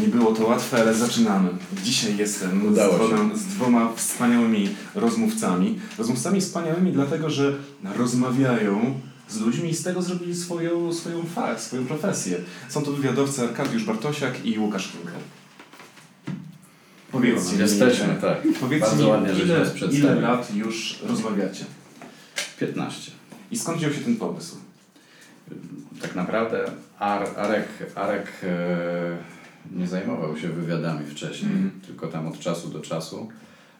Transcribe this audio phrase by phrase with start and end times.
[0.00, 1.48] Nie było to łatwe, ale zaczynamy.
[1.84, 5.78] Dzisiaj jestem z dwoma, z dwoma wspaniałymi rozmówcami.
[5.98, 7.56] Rozmówcami wspaniałymi dlatego, że
[7.96, 12.38] rozmawiają z ludźmi i z tego zrobili swoją, swoją fach, swoją profesję.
[12.68, 15.20] Są to wywiadowcy Arkadiusz Bartosiak i Łukasz Kinkel.
[17.12, 18.38] Powiedzcie mi, Jesteśmy, tak.
[18.60, 21.64] Powiedzcie Bardzo mi, ładnie, ile, ile lat już rozmawiacie?
[22.60, 23.10] 15.
[23.50, 24.56] I skąd wziął się ten pomysł?
[26.02, 29.37] Tak naprawdę Ar, Arek, Arek e,
[29.72, 31.80] nie zajmował się wywiadami wcześniej, Mhm.
[31.86, 33.28] tylko tam od czasu do czasu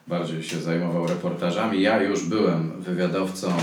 [0.07, 1.81] bardziej się zajmował reportażami.
[1.81, 3.53] Ja już byłem wywiadowcą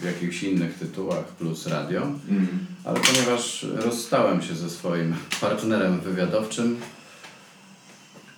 [0.00, 2.46] w jakichś innych tytułach plus radio, Mm.
[2.84, 6.76] ale ponieważ rozstałem się ze swoim partnerem wywiadowczym,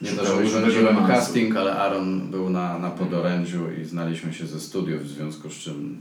[0.02, 4.61] nie to, że urządziłem casting, ale Aaron był na, na podorędziu i znaliśmy się ze
[4.61, 5.99] studiów, w związku z czym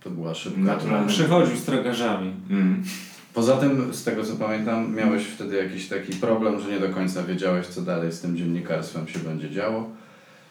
[0.00, 0.60] to była szybka.
[1.08, 2.32] Przychodził z tragarzami.
[2.50, 2.82] Mm.
[3.34, 7.22] Poza tym, z tego co pamiętam, miałeś wtedy jakiś taki problem, że nie do końca
[7.22, 9.90] wiedziałeś, co dalej z tym dziennikarstwem się będzie działo.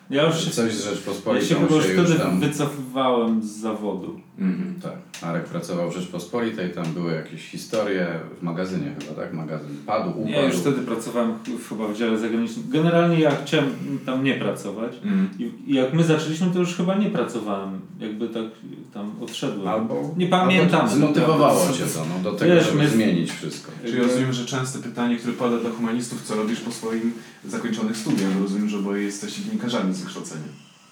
[0.10, 2.40] Ja już Coś z ja się Rzeczpospolitą chyba już się wtedy tam...
[2.40, 4.20] wycofywałem z zawodu.
[4.40, 4.76] Mhm.
[4.82, 8.08] Tak, Marek pracował w Rzeczpospolitej, tam były jakieś historie
[8.40, 9.34] w magazynie chyba, tak?
[9.34, 10.26] Magazyn padł, upadł.
[10.26, 12.66] Nie, już wtedy pracowałem ch- chyba w dziale zagranicznym.
[12.70, 13.70] Generalnie ja chciałem
[14.06, 14.92] tam nie pracować.
[15.40, 17.80] I, I jak my zaczęliśmy, to już chyba nie pracowałem.
[18.00, 18.46] Jakby tak
[18.94, 19.68] tam odszedłem.
[19.68, 20.82] Albo, Nie pamiętam.
[20.82, 23.72] albo zmotywowało cię to no, do tego, Wiesz, żeby my- zmienić wszystko.
[23.86, 27.14] Czyli rozumiem, że częste pytanie, które pada dla humanistów, co robisz po swoim
[27.46, 28.30] zakończonych studiach?
[28.42, 30.42] Rozumiem, że oboje jesteście dziennikarzami z wykształcenia.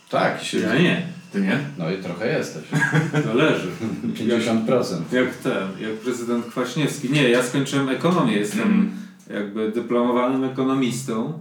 [0.09, 0.59] Tak, się...
[0.59, 1.07] Ja nie.
[1.33, 1.59] Ty nie?
[1.77, 2.63] No i trochę jesteś.
[3.25, 3.67] Zależy.
[4.15, 4.95] 50%.
[5.11, 7.09] Jak ten, jak prezydent Kwaśniewski.
[7.09, 8.33] Nie, ja skończyłem ekonomię.
[8.37, 8.91] Jestem Mm.
[9.33, 11.33] jakby dyplomowanym ekonomistą.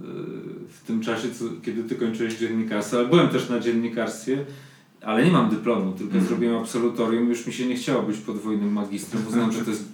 [0.00, 0.06] Yy,
[0.82, 4.44] W tym czasie, co, kiedy ty kończyłeś dziennikarstwo, ale byłem też na dziennikarstwie,
[5.06, 6.26] ale nie mam dyplomu, tylko Mm.
[6.26, 7.28] zrobiłem absolutorium.
[7.28, 9.22] Już mi się nie chciało być podwójnym magistrem.
[9.28, 9.84] Uznałem, że to jest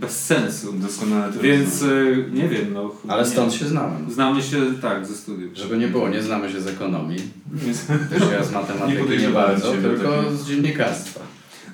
[0.00, 0.72] bez sensu.
[0.72, 2.06] Doskonale to Więc rozumiem.
[2.06, 2.90] yy, nie wiem, no.
[3.08, 3.28] Ale nie.
[3.28, 4.12] stąd się znamy.
[4.12, 5.50] Znamy się tak ze studiów.
[5.56, 7.18] Żeby nie było, nie znamy się z ekonomii.
[7.66, 11.20] Nie- Też ja z Nie matematyki nie, podejrzewałem bardzo, tylko z dziennikarstwa.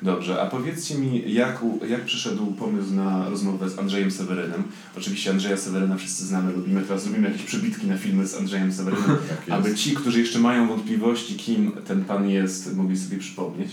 [0.06, 4.62] Dobrze, a powiedzcie mi, jak, jak przyszedł pomysł na rozmowę z Andrzejem Sewerynem?
[4.96, 6.82] Oczywiście Andrzeja Seweryna wszyscy znamy, lubimy.
[6.82, 10.68] Teraz zrobimy jakieś przebitki na filmy z Andrzejem Sewerynem, Tak aby ci, którzy jeszcze mają
[10.68, 13.70] wątpliwości, kim ten pan jest, mogli sobie przypomnieć.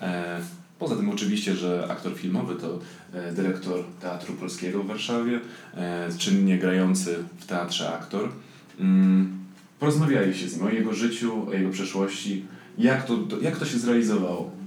[0.00, 0.40] E,
[0.78, 2.78] poza tym oczywiście, że aktor filmowy to
[3.12, 5.40] e, dyrektor Teatru Polskiego w Warszawie,
[5.74, 8.28] e, czynnie grający w teatrze aktor.
[8.80, 9.38] Mm,
[9.80, 12.44] porozmawialiście z nim o jego życiu, o jego przeszłości.
[12.78, 14.57] Jak to, jak to się zrealizowało?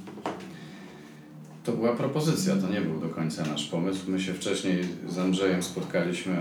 [1.64, 4.12] To była propozycja, to nie był do końca nasz pomysł.
[4.12, 6.36] My się wcześniej z Andrzejem spotkaliśmy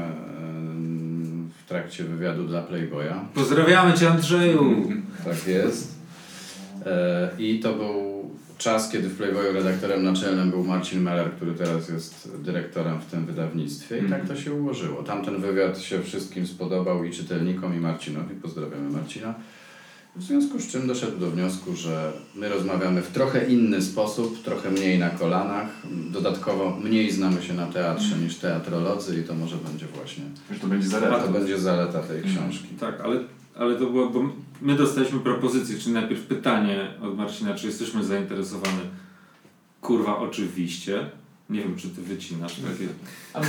[1.64, 3.14] w trakcie wywiadu dla Playboya.
[3.34, 4.88] Pozdrawiamy Cię Andrzeju!
[5.24, 5.94] Tak jest.
[6.86, 11.88] E, I to był czas, kiedy w Playboyu redaktorem naczelnym był Marcin Meller, który teraz
[11.88, 13.98] jest dyrektorem w tym wydawnictwie.
[13.98, 15.02] I tak to się ułożyło.
[15.02, 18.34] Tamten wywiad się wszystkim spodobał i czytelnikom, i Marcinowi.
[18.34, 19.34] Pozdrawiamy Marcina.
[20.16, 24.70] W związku z czym doszedł do wniosku, że my rozmawiamy w trochę inny sposób, trochę
[24.70, 25.66] mniej na kolanach.
[26.10, 30.66] Dodatkowo mniej znamy się na teatrze niż teatrolodzy i to może będzie właśnie, Że to
[30.66, 31.18] będzie a zaleta.
[31.18, 32.68] to będzie zaleta tej książki.
[32.80, 33.20] Tak, ale,
[33.56, 34.22] ale to było, bo
[34.62, 38.80] my dostaliśmy propozycję, czyli najpierw pytanie od Marcina, czy jesteśmy zainteresowani.
[39.80, 41.10] Kurwa, oczywiście.
[41.50, 42.88] Nie wiem, czy ty wycinasz takie.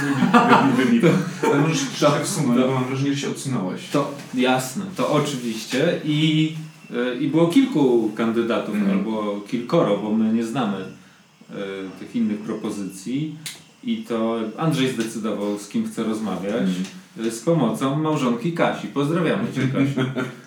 [1.43, 3.81] Ale możesz trochę wsunąć, bo mam wrażenie, że się odsunąłeś.
[3.91, 6.01] To jasne, to oczywiście.
[6.05, 6.53] I,
[6.95, 8.97] e, i było kilku kandydatów, Mhm.
[8.97, 11.55] albo kilkoro, bo my nie znamy e,
[11.99, 13.35] tych innych propozycji.
[13.83, 16.69] I to Andrzej zdecydował, z kim chce rozmawiać.
[17.27, 18.87] e, Z pomocą małżonki Kasi.
[18.87, 20.09] Pozdrawiamy Cię, Kasiu.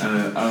[0.00, 0.50] E, A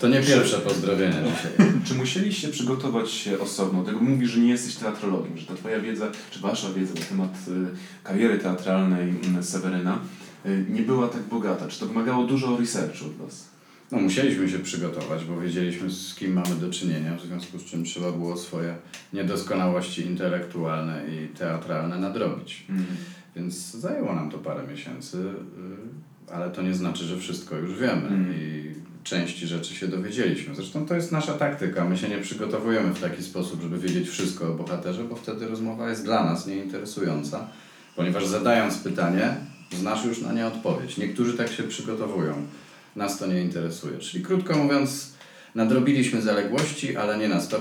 [0.00, 1.68] To nie pierwsze pozdrowienie dzisiaj.
[1.86, 3.82] czy musieliście przygotować się osobno?
[3.82, 7.34] Tego mówisz, że nie jesteś teatrologiem, że ta twoja wiedza, czy wasza wiedza na temat
[7.48, 9.98] y, kariery teatralnej mm, Seweryna
[10.46, 11.68] y, nie była tak bogata.
[11.68, 13.52] Czy to wymagało dużo researchu od was?
[13.90, 17.84] No, musieliśmy się przygotować, bo wiedzieliśmy z kim mamy do czynienia, w związku z czym
[17.84, 18.76] trzeba było swoje
[19.12, 22.66] niedoskonałości intelektualne i teatralne nadrobić.
[23.36, 27.92] Więc zajęło nam to parę miesięcy, y, ale to nie znaczy, że wszystko już wiemy
[28.08, 28.34] Mhm.
[28.34, 28.62] i
[29.04, 30.54] części rzeczy się dowiedzieliśmy.
[30.54, 31.84] Zresztą to jest nasza taktyka.
[31.84, 35.90] My się nie przygotowujemy w taki sposób, żeby wiedzieć wszystko o bohaterze, bo wtedy rozmowa
[35.90, 37.48] jest dla nas nieinteresująca,
[37.96, 39.34] ponieważ zadając pytanie,
[39.72, 40.96] znasz już na nie odpowiedź.
[40.98, 42.34] Niektórzy tak się przygotowują.
[42.96, 43.98] Nas to nie interesuje.
[43.98, 45.12] Czyli krótko mówiąc,
[45.54, 47.58] nadrobiliśmy zaległości, ale nie na 100%,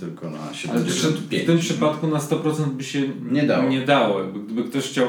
[0.00, 0.38] tylko na
[0.70, 1.46] Ale w 75%.
[1.46, 3.68] tym przypadku na 100% by się Nie dało.
[3.68, 4.24] Nie dało.
[4.24, 5.08] Gdyby ktoś chciał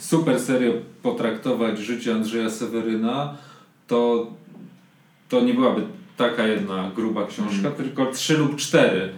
[0.00, 3.36] super serio potraktować życie Andrzeja Seweryna,
[3.86, 4.26] to,
[5.28, 5.82] to nie byłaby
[6.16, 9.12] taka jedna gruba książka, tylko trzy lub cztery.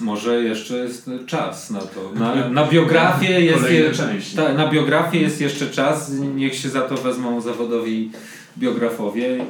[0.00, 2.12] może jeszcze jest czas na to.
[2.14, 3.90] Na, na biografię jest, je,
[4.36, 8.10] ta, na biografię jest jeszcze czas, niech się za to wezmą zawodowi
[8.58, 9.44] biografowie.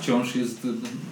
[0.00, 0.66] Wciąż jest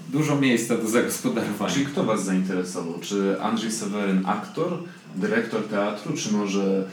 [0.09, 1.73] dużo miejsca do zagospodarowania.
[1.73, 2.99] Czyli kto Was zainteresował?
[3.01, 4.79] Czy Andrzej Seweryn aktor,
[5.17, 6.85] dyrektor teatru, czy może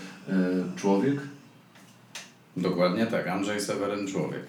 [0.75, 1.15] człowiek?
[2.57, 4.43] Dokładnie tak, Andrzej Seweryn człowiek.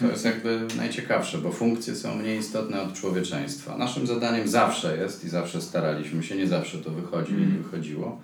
[0.00, 3.78] To jest jakby najciekawsze, bo funkcje są mniej istotne od człowieczeństwa.
[3.78, 7.62] Naszym zadaniem zawsze jest i zawsze staraliśmy się, nie zawsze to wychodzi i Mhm.
[7.62, 8.20] wychodziło,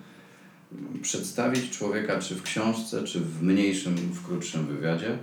[1.01, 5.17] przedstawić człowieka czy w książce, czy w mniejszym, w krótszym wywiadzie,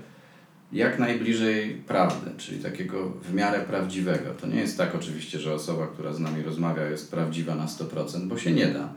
[0.72, 4.34] jak najbliżej prawdy, czyli takiego w miarę prawdziwego.
[4.40, 8.28] To nie jest tak oczywiście, że osoba, która z nami rozmawia, jest prawdziwa na 100%,
[8.28, 8.88] bo się nie da.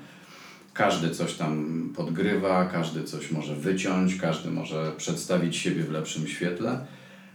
[0.74, 6.86] Każdy coś tam podgrywa, każdy coś może wyciąć, każdy może przedstawić siebie w lepszym świetle,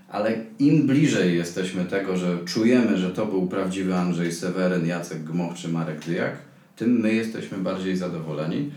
[0.08, 5.54] ale im bliżej jesteśmy tego, że czujemy, że to był prawdziwy Andrzej Seweryn, Jacek Gmoch
[5.54, 6.36] czy Marek Dyjak,
[6.76, 8.70] tym my jesteśmy bardziej zadowoleni.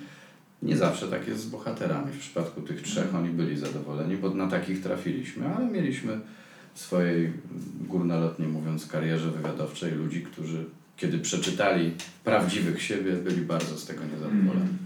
[0.64, 2.12] Nie zawsze tak jest z bohaterami.
[2.12, 6.20] W przypadku tych trzech oni byli zadowoleni, bo na takich trafiliśmy, ale mieliśmy
[6.74, 7.34] w swojej
[7.88, 10.66] górnolotnie mówiąc karierze wywiadowczej ludzi, którzy
[11.00, 11.92] kiedy przeczytali
[12.24, 14.78] prawdziwych siebie, byli bardzo z tego niezadowoleni.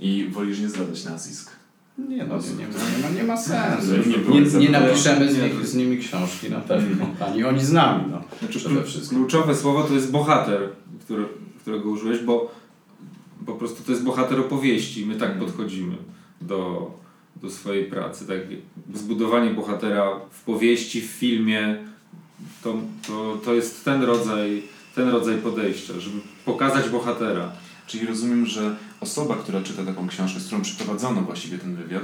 [0.00, 1.50] I wolisz nie zdradzać nazwisk.
[1.98, 3.92] Nie, no, nie, nie, ma, nie ma sensu.
[3.96, 7.06] Nie Nie, nie, napiszemy z, nich, z nimi książki na pewno.
[7.26, 8.04] Ani oni z nami.
[8.10, 8.22] No.
[8.38, 9.18] Znaczy, Przede wszystkim.
[9.18, 10.68] kluczowe słowo to jest bohater,
[11.00, 11.24] który,
[11.60, 12.54] którego użyłeś, bo
[13.46, 15.06] po prostu to jest bohater opowieści.
[15.06, 15.96] My tak podchodzimy
[16.40, 16.90] do,
[17.42, 18.26] do swojej pracy.
[18.26, 18.38] Tak,
[18.94, 21.76] zbudowanie bohatera w powieści, w filmie,
[22.62, 22.74] to,
[23.06, 24.62] to, to jest ten rodzaj,
[24.94, 27.52] ten rodzaj podejścia, żeby pokazać bohatera.
[27.86, 32.02] Czyli rozumiem, że osoba, która czyta taką książkę, z którą przeprowadzono właściwie ten wywiad,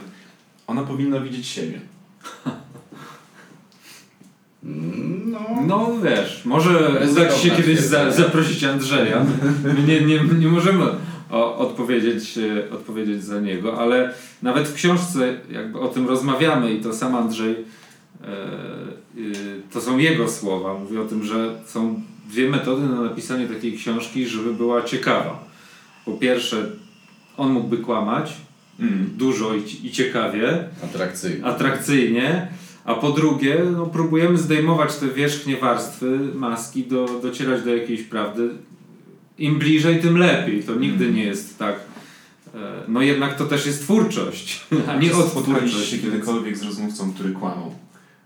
[0.66, 1.80] ona powinna widzieć siebie.
[4.62, 9.26] No, No wiesz, może uda Ci się kiedyś za, zaprosić Andrzeja.
[9.64, 10.84] My nie, nie, nie możemy
[11.30, 16.80] o, odpowiedzieć, e, odpowiedzieć za niego, ale nawet w książce jakby o tym rozmawiamy i
[16.80, 17.56] to sam Andrzej,
[19.72, 20.74] to są jego słowa.
[20.78, 25.44] Mówi o tym, że są dwie metody na napisanie takiej książki, żeby była ciekawa.
[26.04, 26.70] Po pierwsze,
[27.36, 28.32] on mógłby kłamać
[28.80, 29.10] Mm.
[29.16, 31.46] dużo i, i ciekawie, atrakcyjne.
[31.46, 32.48] atrakcyjnie,
[32.84, 38.50] a po drugie no, próbujemy zdejmować te wierzchnie warstwy maski, do, docierać do jakiejś prawdy.
[39.38, 40.62] Im bliżej, tym lepiej.
[40.62, 41.74] To nigdy nie jest tak.
[42.54, 42.58] e,
[42.88, 45.90] No jednak to też jest twórczość, a nie Czy spotkaliście odtwórczość.
[45.90, 47.74] się kiedykolwiek z rozmówcą, który kłamał?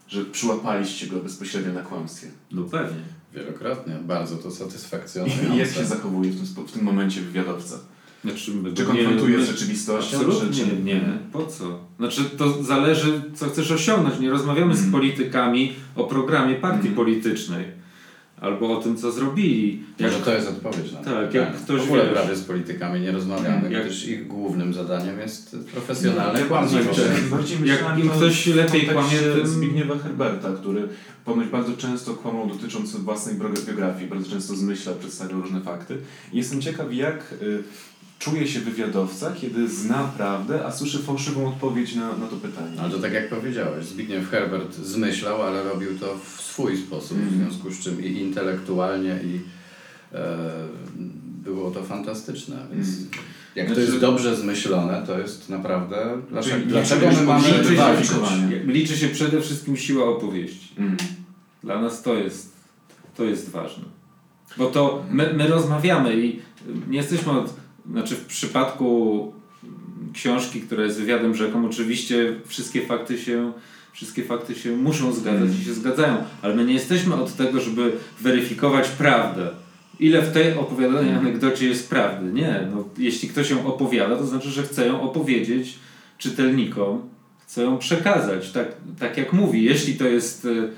[0.08, 2.26] Że przyłapaliście go bezpośrednio na kłamstwie?
[2.52, 3.00] No pewnie.
[3.34, 3.94] Wielokrotnie.
[4.04, 5.56] Bardzo to I satysfakcjonujące.
[5.56, 7.78] jak się zachowuje w tym, w tym momencie wywiadowca?
[8.24, 10.16] Znaczy, Czy konfrontuje z rzeczywistością?
[10.16, 10.82] Absolutnie Czy, czy...
[10.82, 11.18] nie.
[11.32, 11.78] Po co?
[11.98, 14.20] Znaczy to zależy, co chcesz osiągnąć.
[14.20, 14.92] Nie rozmawiamy z Mhm.
[14.92, 16.94] politykami o programie partii Mhm.
[16.96, 17.64] politycznej
[18.44, 19.82] albo o tym, co zrobili.
[19.98, 22.44] Jak Może to jest odpowiedź na to Tak, jak ktoś W ogóle wie- prawie z
[22.44, 26.78] politykami nie rozmawiamy, Jak- gdyż ich głównym zadaniem jest profesjonalne Ja kłamstwo.
[27.64, 30.88] Jak im ktoś lepiej kłamie, tym- Zbigniewa Herberta, który
[31.24, 33.36] ponoć bardzo często kłamał dotyczący własnej
[33.66, 35.96] biografii, bardzo często zmyślał, przedstawiał różne fakty.
[36.32, 37.62] I jestem ciekaw, jak y,
[38.18, 42.76] czuje się wywiadowca, kiedy zna prawdę, a słyszy fałszywą odpowiedź na, na to pytanie.
[42.80, 47.22] Ale to tak jak powiedziałeś, Zbigniew Herbert zmyślał, ale robił to w swój sposób, w
[47.22, 47.40] Mhm.
[47.50, 49.40] związku z czym i intelektualnie, i
[50.14, 50.38] e,
[51.44, 52.56] było to fantastyczne.
[52.72, 53.08] Więc Mhm.
[53.54, 56.18] jak to Znaczy- jest dobrze zmyślone, to jest naprawdę...
[56.30, 58.06] Dlaczego, dlaczego my mamy liczy walczyć?
[58.08, 60.74] się, liczy się przede wszystkim siła opowieści.
[60.78, 60.96] Mm.
[61.62, 62.52] Dla nas to jest,
[63.16, 63.84] to jest ważne.
[64.58, 66.40] Bo to my, my rozmawiamy i
[66.88, 67.54] nie jesteśmy od,
[67.90, 69.32] znaczy w przypadku
[70.12, 73.52] książki, która jest wywiadem rzeką, oczywiście wszystkie fakty się,
[73.92, 77.92] wszystkie fakty się muszą zgadzać i się zgadzają, ale my nie jesteśmy od tego, żeby
[78.20, 79.48] weryfikować prawdę.
[80.00, 82.32] Ile w tej opowiadanej anegdocie jest prawdy?
[82.32, 82.68] Nie.
[82.74, 85.78] No, jeśli ktoś ją opowiada, to znaczy, że chce ją opowiedzieć
[86.18, 87.02] czytelnikom,
[87.38, 88.66] chce ją przekazać, tak,
[88.98, 89.64] tak jak mówi.
[89.64, 90.70] Jeśli to jest y,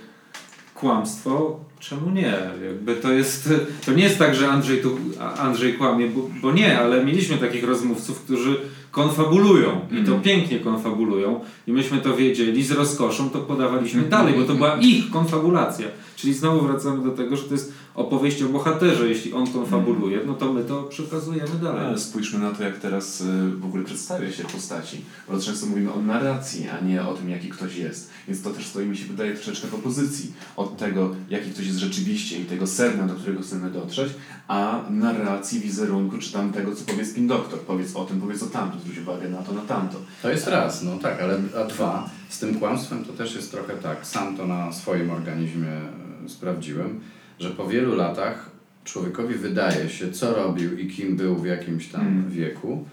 [0.75, 2.35] kłamstwo, czemu nie?
[2.67, 3.51] Jakby to jest,
[3.87, 4.97] to nie jest tak, że Andrzej, tu,
[5.39, 8.57] Andrzej kłamie, bo, bo nie, ale mieliśmy takich rozmówców, którzy
[8.91, 10.21] konfabulują i to Mhm.
[10.23, 15.11] pięknie konfabulują i myśmy to wiedzieli z rozkoszą, to podawaliśmy dalej, bo to była ich
[15.11, 15.87] konfabulacja.
[16.17, 19.09] Czyli znowu wracamy do tego, że to jest opowieść o bohaterze.
[19.09, 21.87] Jeśli on konfabuluje, no to my to przekazujemy dalej.
[21.87, 25.05] Ale spójrzmy na to, jak teraz y, w ogóle przedstawia się postaci.
[25.29, 28.11] Bardzo często mówimy o narracji, a nie o tym, jaki ktoś jest.
[28.29, 31.79] Więc to też stoi mi się wydaje troszeczkę w opozycji od tego, jaki ktoś jest
[31.79, 34.13] rzeczywiście i tego sedna, do którego chcemy dotrzeć,
[34.49, 37.61] a narracji, wizerunku, czy tam tego, co powie spin doktor.
[37.61, 39.99] Powiedz o tym, powiedz o tamtym, zwróć uwagę na to, na tamto.
[40.23, 43.75] To jest raz, no tak, ale a dwa, z tym kłamstwem to też jest trochę
[43.75, 47.01] tak, sam to na swoim organizmie e, sprawdziłem,
[47.41, 48.51] że po wielu latach
[48.85, 52.31] człowiekowi wydaje się, co robił i kim był w jakimś tam Mm.
[52.31, 52.85] wieku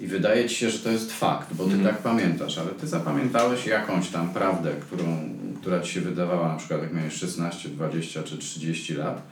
[0.00, 1.86] i wydaje ci się, że to jest fakt, bo ty Mm.
[1.86, 5.28] tak pamiętasz, ale ty zapamiętałeś jakąś tam prawdę, którą,
[5.60, 9.22] która ci się wydawała na przykład jak miałeś 16, 20 czy 30 lat,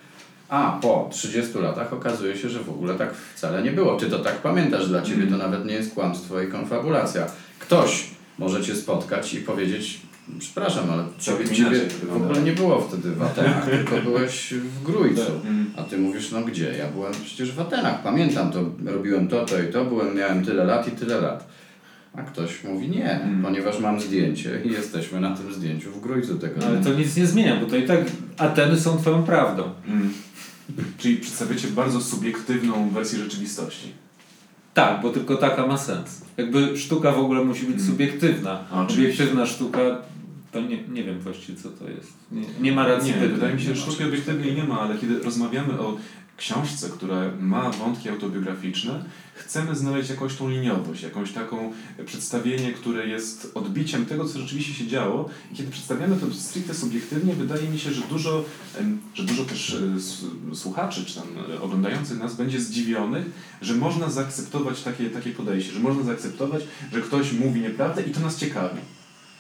[0.49, 3.97] a po 30 latach okazuje się, że w ogóle tak wcale nie było.
[3.97, 7.27] Ty to tak pamiętasz, dla ciebie to nawet nie jest kłamstwo i konfabulacja.
[7.59, 8.07] Ktoś
[8.39, 10.01] może cię spotkać i powiedzieć,
[10.39, 11.81] przepraszam, ale ciebie, ciebie
[12.13, 15.33] w ogóle nie było wtedy w Atenach, tylko byłeś w Grójcu.
[15.45, 15.71] Mm.
[15.77, 16.75] A ty mówisz, no gdzie?
[16.79, 20.65] Ja byłem przecież w Atenach, pamiętam to, robiłem to, to i to, byłem, miałem tyle
[20.65, 21.49] lat i tyle lat.
[22.15, 23.43] A ktoś mówi nie, Mm.
[23.43, 27.17] ponieważ mam zdjęcie i jesteśmy na tym zdjęciu w Grójcu tego No, Ale to nic
[27.17, 28.01] nie zmienia, bo to i tak
[28.39, 29.63] Ateny są twoją prawdą.
[29.89, 30.13] Mm.
[30.99, 33.93] Czyli przedstawiacie bardzo subiektywną wersję rzeczywistości.
[34.75, 36.23] Tak, bo tylko taka ma sens.
[36.37, 37.87] Jakby sztuka w ogóle musi być Mm.
[37.87, 38.65] subiektywna.
[38.73, 39.23] A, oczywiście.
[39.23, 39.81] Obiektywna sztuka,
[40.53, 42.13] to nie, nie wiem właściwie co to jest.
[42.33, 45.19] Nie, nie ma racji Nie, wydaje mi się, że sztuki obiektywnej nie ma, ale kiedy
[45.19, 45.97] rozmawiamy o
[46.37, 51.73] książce, która ma wątki autobiograficzne, chcemy znaleźć jakąś tą liniowość, jakąś taką
[52.07, 55.29] przedstawienie, które jest odbiciem tego, co rzeczywiście się działo.
[55.53, 58.45] I kiedy przedstawiamy to stricte subiektywnie, wydaje mi się, że dużo,
[59.15, 59.77] że dużo też
[60.51, 63.27] e, słuchaczy, czy tam e, oglądających nas będzie zdziwionych,
[63.63, 66.63] że można zaakceptować takie, takie podejście, że można zaakceptować,
[66.93, 68.81] że ktoś mówi nieprawdę i to nas ciekawi.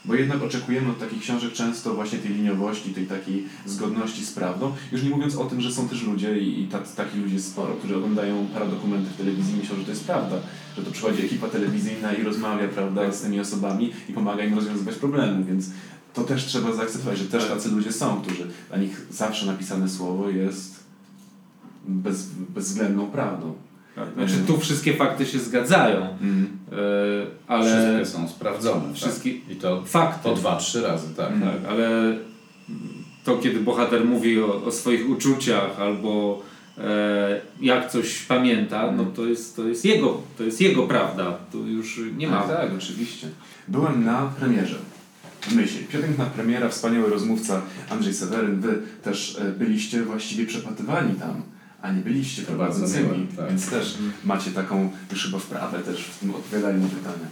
[0.05, 4.73] Bo jednak oczekujemy od takich książek często właśnie tej liniowości, tej takiej zgodności z prawdą.
[4.93, 7.75] Już nie mówiąc o tym, że są też ludzie i, i takich ludzi jest sporo,
[7.75, 10.37] którzy oglądają paradokumenty w telewizji i myślą, że to jest prawda.
[10.77, 14.95] Że to przychodzi ekipa telewizyjna i rozmawia prawda, z tymi osobami i pomaga im rozwiązywać
[14.95, 15.71] problemy, więc
[16.15, 20.31] to też trzeba zaakceptować, że też tacy ludzie są, którzy dla nich zawsze napisane słowo
[20.31, 20.85] jest
[21.89, 23.55] bez, bezwzględną prawdą.
[24.17, 26.49] Znaczy tu wszystkie fakty się zgadzają, Mm.
[26.73, 26.77] e,
[27.49, 27.65] ale
[27.97, 28.95] Wszystkie są sprawdzone.
[28.95, 29.51] Wszystkie- Tak?
[29.51, 30.29] I to fakty.
[30.29, 31.29] po dwa, trzy razy, tak.
[31.33, 31.41] Mm.
[31.43, 32.17] Tak, ale
[33.25, 36.43] to kiedy bohater mówi o, o swoich uczuciach albo
[36.79, 41.39] e, jak coś pamięta, no to jest, to jest jego, to jest jego prawda.
[41.53, 42.43] Tu już nie ma.
[42.43, 43.29] Tak, tak, oczywiście.
[43.69, 44.77] Byłem na premierze.
[45.55, 45.85] Myśli.
[45.85, 48.61] Piękna premiera, wspaniały rozmówca Andrzej Seweryn.
[48.61, 51.43] Wy też e, byliście właściwie przepatywani tam,
[51.83, 53.49] a nie byliście bardzo prowadzącymi, tak.
[53.49, 57.27] więc też macie taką już chyba wprawę też w tym odpowiadaniu na pytania.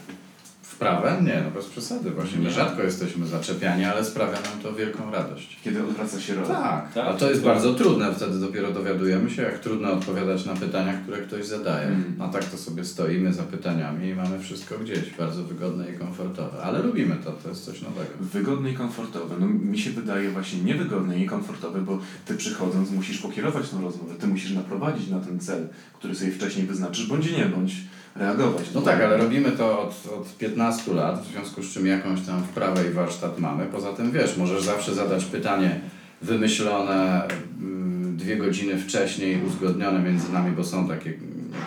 [0.81, 1.23] Wprawę?
[1.23, 2.11] Nie, no bez przesady.
[2.11, 5.59] Właśnie my rzadko jesteśmy zaczepiani, ale sprawia nam to wielką radość.
[5.65, 6.49] Kiedy odwraca się rola.
[6.49, 8.15] Tak, Tak, a to jest to- bardzo trudne.
[8.15, 11.87] Wtedy dopiero dowiadujemy się, jak trudno odpowiadać na pytania, które ktoś zadaje.
[11.89, 12.15] Mm.
[12.19, 16.63] A tak to sobie stoimy za pytaniami i mamy wszystko gdzieś, bardzo wygodne i komfortowe.
[16.63, 18.11] Ale lubimy to, to jest coś nowego.
[18.21, 19.35] Wygodne i komfortowe.
[19.41, 24.15] No, mi się wydaje właśnie niewygodne i komfortowe, bo ty przychodząc musisz pokierować tą rozmowę,
[24.15, 25.69] ty musisz naprowadzić na ten cel,
[25.99, 27.77] który sobie wcześniej wyznaczysz, bądź nie bądź,
[28.21, 28.65] reagować.
[28.75, 32.43] No tak, ale robimy to od, od 15 lat, w związku z czym jakąś tam
[32.43, 33.67] wprawę i warsztat mamy.
[33.67, 35.81] Poza tym wiesz, możesz zawsze zadać pytanie
[36.23, 37.29] wymyślone
[37.61, 41.11] mm, dwie godziny wcześniej, uzgodnione między nami, bo są takie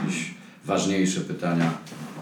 [0.02, 0.34] jakieś
[0.66, 1.72] ważniejsze pytania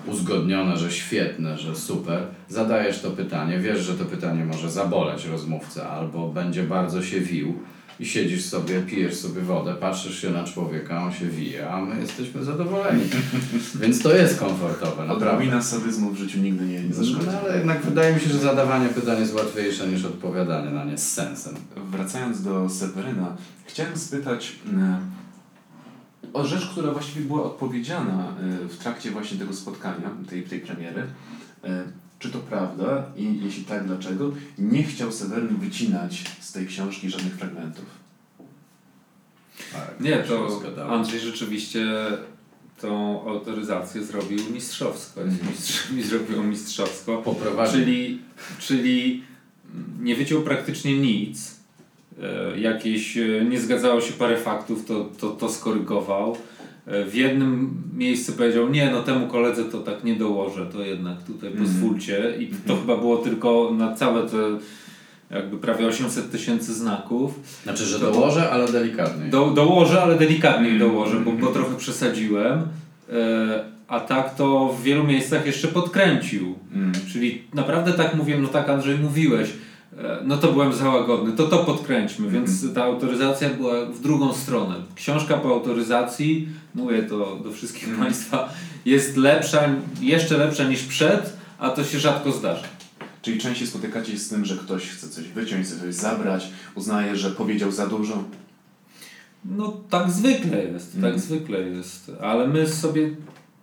[0.08, 2.24] uzgodnione, że świetne, że super.
[2.50, 7.60] Zadajesz to pytanie, wiesz, że to pytanie może zaboleć rozmówcę albo będzie bardzo się wił
[8.02, 12.02] i siedzisz sobie, pijesz sobie wodę, patrzysz się na człowieka, on się wije, a my
[12.02, 13.04] jesteśmy zadowoleni.
[13.82, 15.12] Więc to jest komfortowe.
[15.12, 17.26] Odrobina sadyzmu w życiu nigdy nie, nie zaszkodzi.
[17.26, 20.98] No, ale jednak wydaje mi się, że zadawanie pytań jest łatwiejsze niż odpowiadanie na nie
[20.98, 21.56] z sensem.
[21.92, 25.00] Wracając do Seweryna, chciałem spytać e,
[26.34, 28.28] o rzecz, która właściwie była odpowiedziana
[28.64, 31.04] e, w trakcie właśnie tego spotkania, tej, tej premiery.
[32.22, 37.34] Czy to prawda i jeśli tak, dlaczego nie chciał Seweryn wycinać z tej książki żadnych
[37.34, 37.86] fragmentów?
[39.74, 40.62] Tak, Nie, się to.
[40.90, 41.88] Andrzej rzeczywiście
[42.82, 45.22] tą autoryzację zrobił mistrzowsko.
[45.22, 45.48] Mhm.
[45.52, 47.18] Mistrz, mi zrobił mistrzowsko.
[47.18, 47.80] Poprowadził.
[47.80, 48.22] Czyli,
[48.60, 49.24] czyli
[50.00, 51.56] nie wyciął praktycznie nic.
[52.22, 56.38] E, Jakieś e, nie zgadzało się parę faktów, to, to, to skorygował.
[56.88, 61.24] E, W jednym miejscu powiedział, nie, no temu koledze to tak nie dołożę, to jednak
[61.24, 61.66] tutaj Mhm.
[61.68, 62.34] pozwólcie.
[62.40, 64.38] I to chyba było tylko na całe te
[65.36, 67.40] jakby prawie 800 tysięcy znaków.
[67.64, 69.30] Znaczy, że To- dołożę, ale delikatnie.
[69.30, 70.80] Do, dołożę, ale delikatnie Mm.
[70.80, 72.62] dołożę, bo, bo trochę przesadziłem.
[73.14, 76.56] E, a tak to w wielu miejscach jeszcze podkręcił.
[77.14, 79.50] Czyli naprawdę tak mówiłem, no tak Andrzej mówiłeś,
[80.24, 82.46] no to byłem za łagodny, to to podkręćmy, Mhm.
[82.46, 84.76] więc ta autoryzacja była w drugą stronę.
[84.96, 88.04] Książka po autoryzacji, mówię to do wszystkich Mhm.
[88.06, 88.50] Państwa,
[88.86, 89.70] jest lepsza,
[90.02, 92.64] jeszcze lepsza niż przed, a to się rzadko zdarza.
[93.22, 97.16] Czyli częściej spotykacie się z tym, że ktoś chce coś wyciąć, chce coś zabrać, uznaje,
[97.16, 98.24] że powiedział za dużo.
[99.46, 101.14] No tak zwykle jest, Mhm.
[101.14, 103.10] tak zwykle jest, ale my sobie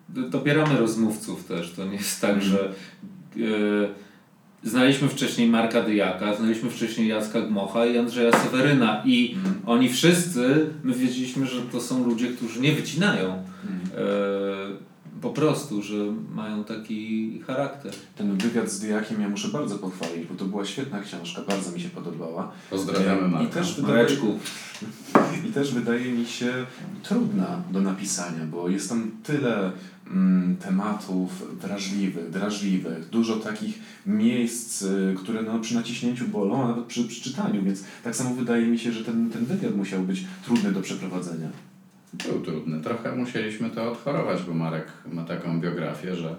[0.08, 2.50] dobieramy rozmówców też, to nie jest tak, Mhm.
[2.52, 2.68] że
[3.37, 3.88] e,
[4.68, 10.94] znaliśmy wcześniej Marka Dyjaka, znaliśmy wcześniej Jacka Gmocha i Andrzeja Seweryna i oni wszyscy, my
[10.94, 13.28] wiedzieliśmy, że to są ludzie, którzy nie wycinają.
[13.96, 14.88] E,
[15.20, 15.94] po prostu, że
[16.34, 17.92] mają taki charakter.
[18.16, 21.80] Ten wywiad z Dyjakiem ja muszę bardzo pochwalić, bo to była świetna książka, bardzo mi
[21.80, 22.52] się podobała.
[22.70, 23.54] Pozdrawiamy I Marka.
[23.54, 24.38] też, wydaje, Mareczku.
[25.48, 26.66] I też wydaje mi się
[27.02, 29.72] trudna do napisania, bo jest tam tyle mm,
[30.60, 37.04] tematów wrażliwych, drażliwych, dużo takich miejsc, y, które no, przy naciśnięciu bolą, a nawet przy,
[37.04, 40.72] przy czytaniu, więc tak samo wydaje mi się, że ten, ten wywiad musiał być trudny
[40.72, 41.48] do przeprowadzenia.
[42.12, 42.80] Był trudny.
[42.80, 46.36] Trochę musieliśmy to odchorować, bo Marek ma taką biografię, że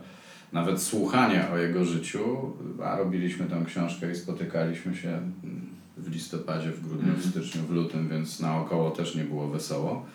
[0.53, 6.71] nawet słuchania o jego życiu, a robiliśmy tę książkę i spotykaliśmy się mm, w listopadzie,
[6.71, 10.05] w grudniu, w styczniu, w lutym, więc naokoło też nie było wesoło.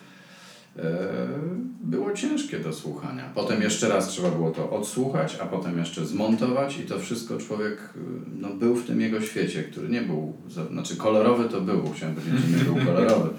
[0.79, 1.55] E,
[1.85, 3.31] Było ciężkie do słuchania.
[3.35, 7.73] Potem jeszcze raz trzeba było to odsłuchać, a potem jeszcze zmontować i to wszystko człowiek
[7.73, 7.99] y,
[8.41, 10.33] no, był w tym jego świecie, który nie był,
[10.71, 13.31] znaczy kolorowy to był, chciałem powiedzieć, że nie był kolorowy.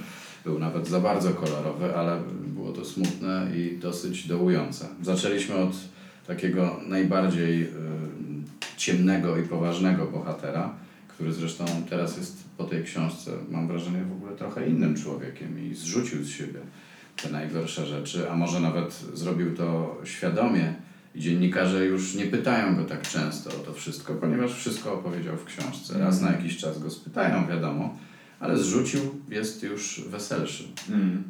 [0.46, 4.86] Był nawet za bardzo kolorowy, ale było to smutne i dosyć dołujące.
[5.01, 5.72] Zaczęliśmy od
[6.27, 7.68] takiego najbardziej y,
[8.77, 10.74] ciemnego i poważnego bohatera,
[11.08, 15.75] który zresztą teraz jest po tej książce, mam wrażenie, w ogóle trochę innym człowiekiem i
[15.75, 16.60] zrzucił z siebie
[17.22, 20.74] te najgorsze rzeczy, a może nawet zrobił to świadomie
[21.15, 25.45] i dziennikarze już nie pytają go tak często o to wszystko, ponieważ wszystko opowiedział w
[25.45, 26.00] książce.
[26.00, 27.98] Raz na jakiś czas go spytają, wiadomo,
[28.39, 30.63] ale zrzucił, jest już weselszy.
[30.89, 31.24] Mm.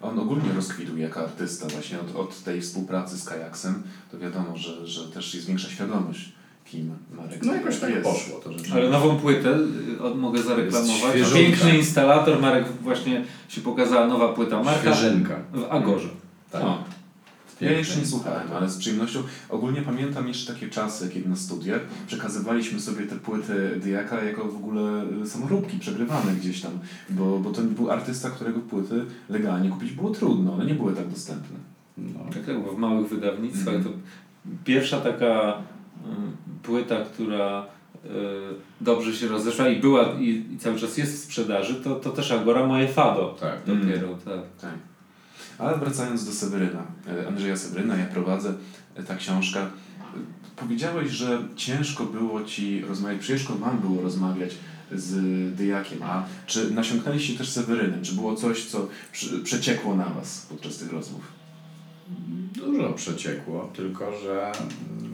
[0.00, 4.86] On ogólnie rozkwitł jako artysta właśnie od, od tej współpracy z Kajaksem, to wiadomo, że,
[4.86, 6.32] że też jest większa świadomość,
[6.70, 8.02] kim Marek No jakoś tak jest.
[8.02, 8.78] poszło to rzeczywiście.
[8.78, 9.58] Ale nową płytę
[9.98, 11.16] y, od, mogę zareklamować.
[11.34, 15.36] Piękny instalator, Marek właśnie się pokazała nowa płyta Marka Świeżynka.
[15.52, 16.08] w Agorze.
[16.50, 16.62] Tak.
[16.62, 16.84] O.
[17.60, 19.22] Ja jeszcze nie słuchałem, ale z przyjemnością.
[19.48, 24.56] Ogólnie pamiętam jeszcze takie czasy, kiedy na studiach przekazywaliśmy sobie te płyty Dyjaka jako w
[24.56, 26.72] ogóle y, samoróbki przegrywane gdzieś tam,
[27.10, 31.08] bo, bo to był artysta, którego płyty legalnie kupić było trudno, one nie były tak
[31.08, 31.56] dostępne.
[31.98, 32.20] No.
[32.34, 33.84] Tak, tak, bo w małych wydawnictwach Mhm.
[33.94, 34.00] to
[34.64, 35.56] pierwsza taka
[36.06, 37.66] mm, płyta, która
[38.04, 38.08] y,
[38.80, 42.32] dobrze się rozeszła i była i, i cały czas jest w sprzedaży, to, to też
[42.32, 43.36] Agora Moje Fado.
[43.40, 43.58] Tak.
[43.66, 44.40] Dopiero, tak.
[44.60, 44.74] Tak.
[45.58, 48.54] Ale wracając do Seweryna, e, Andrzeja Seweryna, ja prowadzę
[48.94, 49.60] e, ta książka.
[49.60, 49.70] E,
[50.56, 54.54] Powiedziałeś, że ciężko było ci rozmawiać, ciężko wam było rozmawiać
[54.92, 55.14] z
[55.56, 58.02] Dyjakiem, a czy nasiąknęliście też Sewerynem?
[58.02, 58.88] Czy było coś, co
[59.44, 61.22] przeciekło na was podczas tych rozmów?
[62.54, 65.09] Dużo przeciekło, tylko że mm,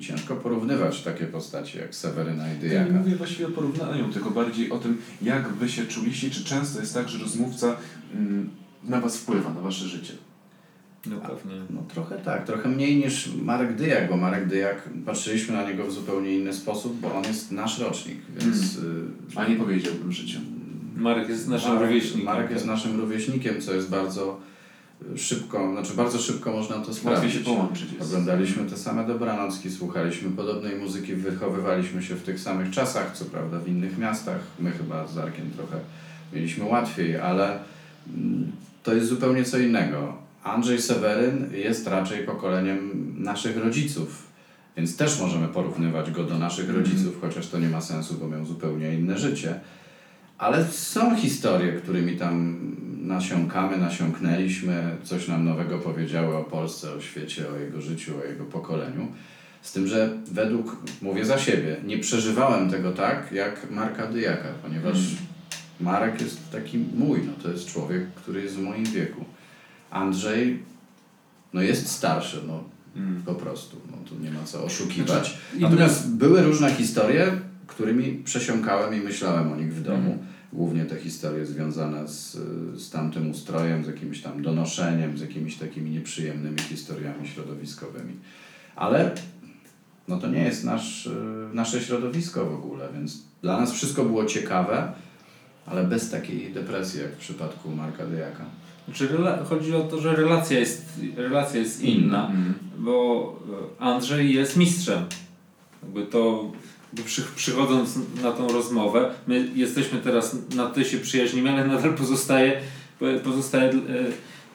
[0.00, 2.92] ciężko porównywać takie postacie jak Seweryna i Ja nie Dyjaka.
[2.92, 6.94] mówię właściwie o porównaniu, tylko bardziej o tym, jak wy się czuliście, czy często jest
[6.94, 7.76] tak, że rozmówca
[8.14, 8.50] mm,
[8.84, 10.12] na was wpływa, na wasze życie.
[11.06, 11.54] No pewnie.
[11.70, 15.92] No trochę tak, trochę mniej niż Marek Dyjak, bo Marek Dyjak, patrzyliśmy na niego w
[15.92, 18.76] zupełnie inny sposób, bo on jest nasz rocznik, więc...
[18.76, 18.80] y,
[19.36, 20.38] A nie powiedziałbym życiu.
[20.96, 22.24] Marek jest naszym Marek, rówieśnikiem.
[22.24, 24.40] Marek jest naszym rówieśnikiem, co jest bardzo
[25.16, 27.32] szybko, znaczy bardzo szybko można to Łatwiej sprawdzić.
[27.32, 27.88] się połączyć.
[28.00, 33.58] Oglądaliśmy te same dobranocki, słuchaliśmy podobnej muzyki, wychowywaliśmy się w tych samych czasach, co prawda
[33.58, 34.40] w innych miastach.
[34.58, 35.76] My chyba z Arkiem trochę
[36.32, 37.58] mieliśmy łatwiej, ale
[38.16, 40.14] mm, to jest zupełnie co innego.
[40.44, 44.26] Andrzej Seweryn jest raczej pokoleniem naszych rodziców,
[44.76, 46.84] więc też możemy porównywać go do naszych Mhm.
[46.84, 49.60] rodziców, chociaż to nie ma sensu, bo miał zupełnie inne życie.
[50.38, 52.58] Ale są historie, którymi tam
[53.00, 58.44] nasiąkamy, nasiąknęliśmy, coś nam nowego powiedziały o Polsce, o świecie, o jego życiu, o jego
[58.44, 59.08] pokoleniu.
[59.62, 64.98] Z tym, że według, mówię za siebie, nie przeżywałem tego tak jak Marka Dyjaka, ponieważ
[65.80, 69.24] Marek jest taki mój, no to jest człowiek, który jest w moim wieku.
[69.90, 70.62] Andrzej,
[71.52, 72.64] no jest starszy, no
[72.96, 73.22] Mm.
[73.22, 75.08] po prostu, no tu nie ma co oszukiwać.
[75.08, 77.26] Znaczy, Natomiast były różne historie,
[77.66, 80.18] którymi przesiąkałem i myślałem o nich w domu.
[80.52, 82.32] Głównie te historie związane z,
[82.82, 88.14] z tamtym ustrojem, z jakimś tam donoszeniem, z jakimiś takimi nieprzyjemnymi historiami środowiskowymi.
[88.76, 89.14] Ale
[90.08, 91.10] no to nie jest nasz, y,
[91.52, 94.92] nasze środowisko w ogóle, więc dla nas wszystko było ciekawe,
[95.66, 98.44] ale bez takiej depresji jak w przypadku Marka Dyjaka.
[98.84, 99.08] Znaczy,
[99.48, 102.54] chodzi o to, że relacja jest, relacja jest inna, Mm.
[102.78, 103.36] bo
[103.78, 105.04] e, Andrzej jest mistrzem.
[105.82, 106.52] Jakby to
[106.92, 111.94] jakby przy, przychodząc na tą rozmowę, my jesteśmy teraz na ty się przyjaźnimy, ale nadal
[111.94, 112.60] pozostaje,
[113.24, 113.76] pozostaje e,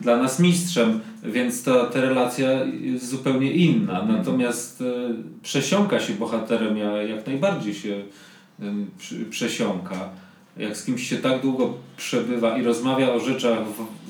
[0.02, 4.06] dla nas mistrzem, więc ta, ta relacja jest zupełnie inna.
[4.06, 4.86] Natomiast e,
[5.44, 8.04] przesiąka się bohaterem, ja, jak najbardziej się
[9.30, 10.10] przesiąka.
[10.58, 13.60] Jak z kimś się tak długo przebywa i rozmawia o rzeczach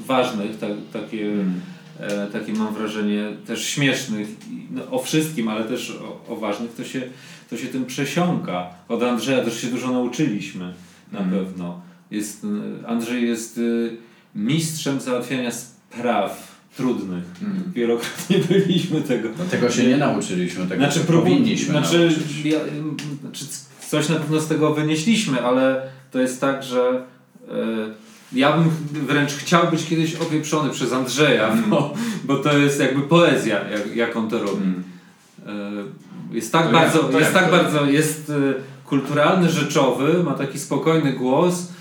[0.05, 1.61] ważnych, tak, takie Mm.
[1.99, 4.27] e, takie mam wrażenie też śmiesznych,
[4.71, 7.01] no, o wszystkim, ale też o, o ważnych, to się,
[7.49, 8.67] to się tym przesiąka.
[8.89, 10.73] Od Andrzeja też się dużo nauczyliśmy
[11.11, 11.31] na Mm.
[11.31, 11.81] pewno.
[12.11, 12.45] Jest,
[12.83, 13.61] e, Andrzej jest e,
[14.35, 17.23] mistrzem załatwiania spraw trudnych.
[17.41, 17.63] Mm.
[17.75, 19.29] Wielokrotnie byliśmy tego.
[19.39, 22.59] No, tego się nie nauczyliśmy, tego Znaczy, powinniśmy znaczy, ja,
[23.21, 23.45] znaczy,
[23.89, 25.81] coś na pewno z tego wynieśliśmy, ale
[26.11, 27.03] to jest tak, że
[27.49, 27.53] e,
[28.33, 28.69] ja bym
[29.05, 31.69] wręcz chciał być kiedyś opieprzony przez Andrzeja, Mm.
[31.69, 34.63] bo, bo to jest jakby poezja, jak, jak on to robi.
[34.63, 34.83] Mm.
[36.35, 37.57] Jest tak To bardzo, to jest jak tak to?
[37.57, 38.31] bardzo, jest
[38.85, 41.71] kulturalny, rzeczowy, ma taki spokojny głos,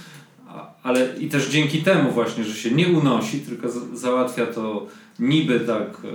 [0.82, 4.86] ale i też dzięki temu właśnie, że się nie unosi, tylko za- załatwia to
[5.18, 6.08] niby tak e,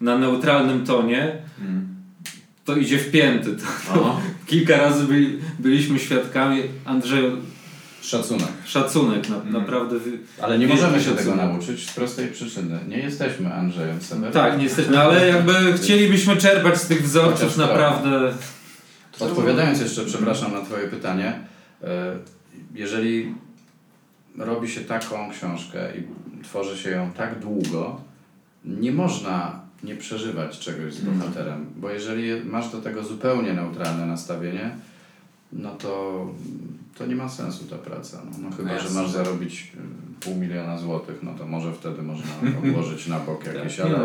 [0.00, 1.88] na neutralnym tonie, Mm.
[2.64, 3.56] to idzie w pięty.
[3.94, 4.20] To, O.
[4.46, 6.62] kilka razy byli, byliśmy świadkami.
[6.84, 7.36] Andrzeju,
[8.08, 8.48] Szacunek.
[8.64, 9.52] szacunek, na, Mm.
[9.52, 9.98] naprawdę.
[9.98, 10.18] Wy...
[10.42, 11.24] Ale nie możemy się szacunek.
[11.24, 12.78] tego nauczyć z prostej przyczyny.
[12.88, 14.32] Nie jesteśmy Andrzejem Sewerem.
[14.32, 18.32] Tak, nie jesteśmy, ale jakby chcielibyśmy czerpać z tych wzorców Chociaż naprawdę.
[19.20, 21.40] Odpowiadając jeszcze, przepraszam, na Twoje pytanie,
[21.84, 22.16] e,
[22.74, 23.34] jeżeli
[24.38, 26.02] robi się taką książkę i
[26.44, 28.00] tworzy się ją tak długo,
[28.64, 31.18] nie można nie przeżywać czegoś z Mhm.
[31.18, 34.76] bohaterem, bo jeżeli masz do tego zupełnie neutralne nastawienie,
[35.52, 36.26] no to,
[36.98, 38.22] to nie ma sensu ta praca.
[38.24, 39.02] No, no chyba, że jasne.
[39.02, 42.24] masz zarobić y, pół miliona złotych, no to może wtedy można
[42.64, 43.98] odłożyć na bok jakieś, Tak, ale...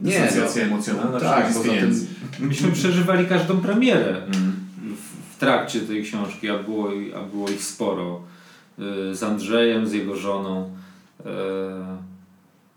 [0.00, 2.48] nie, Nie, Dysocjacja emocjonalna no, tak, przychodzi z poza tym.
[2.48, 4.52] Myśmy przeżywali każdą premierę Mm.
[4.96, 8.20] w, w trakcie tej książki, a było, a było ich sporo.
[9.10, 10.70] Y, Z Andrzejem, z jego żoną.
[11.20, 11.24] y,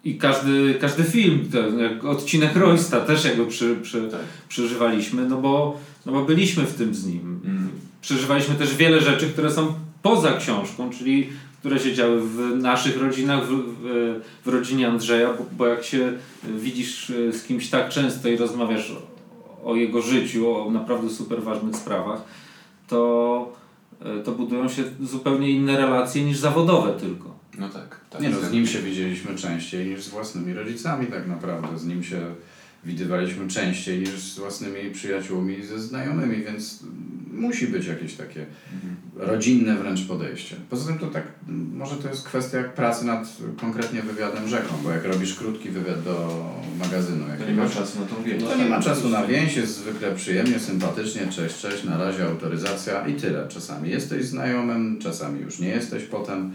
[0.04, 4.19] I każdy, każdy film, ten, odcinek Roysta też jakby przy, przy, Tak.
[4.50, 7.39] przeżywaliśmy, no bo, no bo byliśmy w tym z nim.
[7.45, 7.69] Mm.
[8.01, 13.45] Przeżywaliśmy też wiele rzeczy, które są poza książką, czyli które się działy w naszych rodzinach,
[13.45, 18.29] w, w, w rodzinie Andrzeja, bo, bo jak się widzisz y, z kimś tak często
[18.29, 22.21] i rozmawiasz o, o jego życiu, o naprawdę super ważnych sprawach,
[22.87, 23.53] to,
[24.19, 27.35] y, to budują się zupełnie inne relacje niż zawodowe tylko.
[27.57, 27.99] No tak.
[28.09, 28.73] tak Nie no, z nim się.
[28.73, 31.79] się widzieliśmy częściej niż z własnymi rodzicami tak naprawdę.
[31.79, 32.21] Z nim się
[32.85, 36.79] widywaliśmy częściej niż z własnymi przyjaciółmi i ze znajomymi, więc
[37.33, 38.95] musi być jakieś takie Mhm.
[39.31, 40.55] rodzinne wręcz podejście.
[40.69, 41.23] Poza tym to tak,
[41.73, 46.45] może to jest kwestia pracy nad konkretnie wywiadem rzeką, bo jak robisz krótki wywiad do
[46.79, 48.43] magazynu To nie ma czasu na tą więź.
[48.43, 53.07] to nie ma czasu na więź, jest zwykle przyjemnie, sympatycznie, cześć, cześć, na razie autoryzacja
[53.07, 53.47] i tyle.
[53.47, 56.51] Czasami jesteś znajomym, czasami już nie jesteś potem.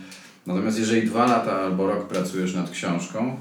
[0.47, 3.37] Natomiast jeżeli dwa lata albo rok pracujesz nad książką,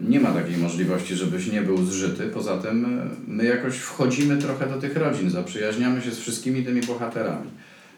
[0.00, 2.26] nie ma takiej możliwości, żebyś nie był zżyty.
[2.26, 6.80] Poza tym e, my jakoś wchodzimy trochę do tych rodzin, zaprzyjaźniamy się z wszystkimi tymi
[6.80, 7.50] bohaterami.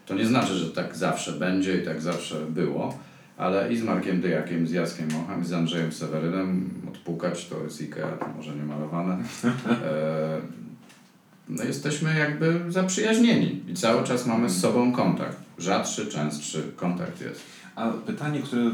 [0.07, 2.99] To nie znaczy, że tak zawsze będzie i tak zawsze było,
[3.37, 8.19] ale i z Markiem Dyjakiem, z Jackiem Mochem, z Andrzejem Sewerynem odpukać to jest Ikea,
[8.37, 9.19] może nie malowane.
[9.69, 10.63] E,
[11.49, 15.37] no jesteśmy jakby zaprzyjaźnieni i cały czas mamy z sobą kontakt.
[15.59, 17.41] Rzadszy, częstszy kontakt jest.
[17.77, 18.71] A pytanie, które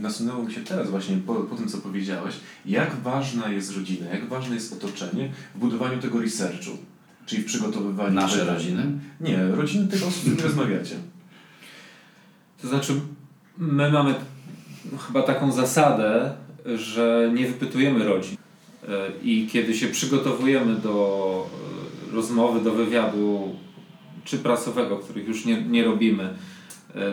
[0.00, 2.34] nasunęło mi się teraz właśnie po, po tym, co powiedziałeś,
[2.66, 6.70] jak ważna jest rodzina, jak ważne jest otoczenie w budowaniu tego researchu,
[7.26, 8.14] czyli w przygotowywaniu...
[8.14, 8.86] Nasze tego- rodziny?
[9.20, 10.96] Nie, rodziny tych osób, z którymi rozmawiacie.
[12.62, 12.92] To znaczy,
[13.58, 14.14] my mamy
[15.06, 16.32] chyba taką zasadę,
[16.76, 18.36] że nie wypytujemy rodzin.
[18.88, 18.88] E,
[19.22, 21.46] I kiedy się przygotowujemy do
[22.10, 23.56] e, rozmowy, do wywiadu,
[24.24, 26.34] czy prasowego, których już nie, nie robimy,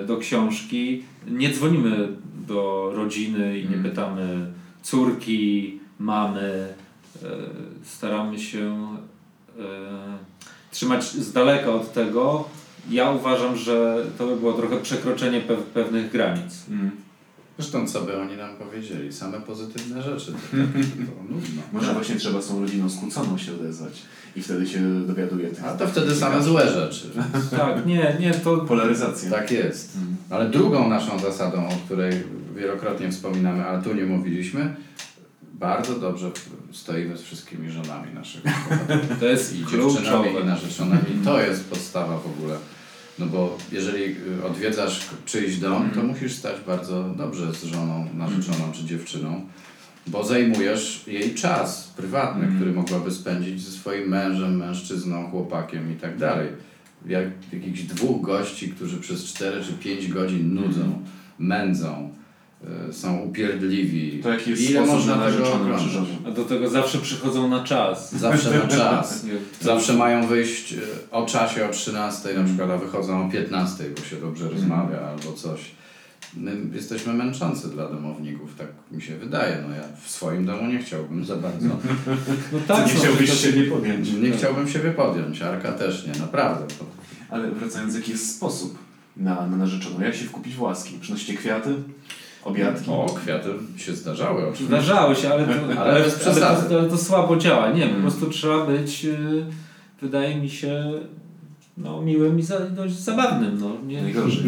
[0.07, 2.07] do książki, nie dzwonimy
[2.47, 3.83] do rodziny i nie Mm.
[3.89, 6.73] pytamy córki, mamy.
[7.23, 7.27] E,
[7.85, 8.87] Staramy się
[9.59, 9.63] e,
[10.71, 12.49] trzymać z daleka od tego.
[12.89, 16.65] Ja uważam, że to by było trochę przekroczenie pew- pewnych granic.
[16.69, 16.91] Mm.
[17.62, 19.13] Zresztą co by oni nam powiedzieli?
[19.13, 20.32] Same pozytywne rzeczy.
[20.32, 21.62] To, tak, to nudno.
[21.74, 24.02] Może właśnie trzeba z tą rodziną skłóconą się odezwać
[24.36, 25.65] i wtedy się dowiaduje tych...
[25.65, 27.10] A to wtedy same złe rzeczy.
[27.58, 29.30] Tak, nie, nie, to Polaryzacja.
[29.32, 29.95] Tak jest.
[29.95, 30.15] Mm.
[30.30, 32.24] Ale drugą naszą zasadą, o której
[32.56, 34.76] wielokrotnie wspominamy, ale tu nie mówiliśmy,
[35.54, 36.32] bardzo dobrze
[36.71, 38.41] stoimy z wszystkimi żonami naszych
[39.19, 40.43] to jest I dziewczynami, i kluczowe.
[40.43, 41.02] narzeczonami.
[41.26, 42.58] To jest podstawa w ogóle.
[43.21, 48.71] No bo jeżeli y, odwiedzasz czyjś dom, to musisz stać bardzo dobrze z żoną, narzeczoną
[48.73, 49.45] czy dziewczyną,
[50.07, 52.55] bo zajmujesz jej czas prywatny, Mhm.
[52.55, 56.47] który mogłaby spędzić ze swoim mężem, mężczyzną, chłopakiem i tak dalej.
[57.05, 61.01] Jak jakichś dwóch gości, którzy przez 4 czy 5 godzin nudzą,
[61.39, 62.10] mędzą,
[62.91, 64.19] są upierdliwi.
[64.24, 65.82] To jaki jest Ile sposób można na tego oglądać?
[66.28, 68.15] A do tego zawsze przychodzą na czas.
[68.15, 69.24] Zawsze na czas.
[69.24, 69.32] Nie,
[69.74, 70.78] Zawsze mają wyjść e,
[71.12, 75.34] o czasie o 13 na przykład, a wychodzą o 15, bo się dobrze rozmawia albo
[75.34, 75.60] coś.
[76.38, 79.63] my jesteśmy męczący dla domowników, tak mi się wydaje.
[79.69, 81.67] No ja w swoim domu nie chciałbym za bardzo.
[82.54, 84.12] No tak, nie no, chciałbyś to- siebie podjąć.
[84.13, 86.65] Nie chciałbym siebie podjąć, Arka też nie, naprawdę.
[87.30, 88.78] Ale wracając, jaki jest sposób
[89.17, 90.02] na, na narzeczoną?
[90.02, 90.97] Jak się wkupić w łaski?
[91.02, 91.76] Przynosicie kwiaty?
[92.43, 92.91] Obiadki?
[92.91, 94.65] O, kwiaty się zdarzały oczywiście.
[94.65, 96.75] Zdarzało się, ale to, Ale ale, ale, bez to, przesady.
[96.80, 97.69] ale to słabo działa.
[97.71, 98.01] Nie, po Mm.
[98.01, 99.45] prostu trzeba być, y,
[100.01, 100.91] wydaje mi się,
[101.77, 103.58] no, miłym i za, dość zabawnym.
[103.60, 103.71] No.
[103.88, 104.43] Nie, Najgorzej.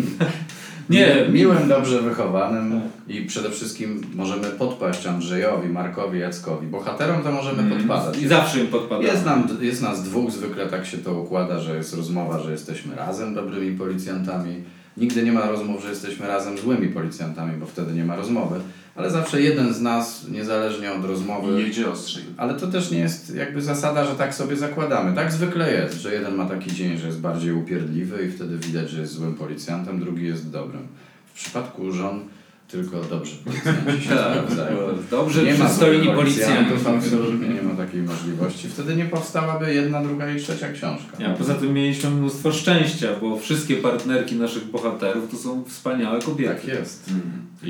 [0.89, 3.15] nie, Miłym, dobrze wychowanym Tak.
[3.15, 6.67] i przede wszystkim możemy podpaść Andrzejowi, Markowi, Jackowi.
[6.67, 7.77] Bohaterom to możemy Mm.
[7.77, 8.17] podpadać.
[8.17, 9.03] I zawsze im podpada.
[9.03, 12.95] Jest, nam, jest nas dwóch, zwykle tak się to układa, że jest rozmowa, że jesteśmy
[12.95, 14.55] razem dobrymi policjantami.
[14.97, 18.59] Nigdy nie ma rozmów, że jesteśmy razem złymi policjantami, bo wtedy nie ma rozmowy.
[18.95, 22.23] Ale zawsze jeden z nas, niezależnie od rozmowy, jedzie ostrzej.
[22.37, 25.15] ale to też nie jest jakby zasada, że tak sobie zakładamy.
[25.15, 28.89] Tak zwykle jest, że jeden ma taki dzień, że jest bardziej upierdliwy i wtedy widać,
[28.89, 30.87] że jest złym policjantem, drugi jest dobrym.
[31.33, 32.19] W przypadku żon
[32.67, 32.97] tylko
[33.45, 34.77] policjanci się Tak, sprawdzają.
[35.11, 36.87] Dobrze Nie ma przystojni policjantów.
[36.87, 38.67] absolutnie nie ma takiej możliwości.
[38.69, 41.17] Wtedy nie powstałaby jedna, druga i trzecia książka.
[41.19, 46.53] Ja, poza tym mieliśmy mnóstwo szczęścia, bo wszystkie partnerki naszych bohaterów to są wspaniałe kobiety.
[46.55, 47.09] Tak jest.
[47.09, 47.21] Mm.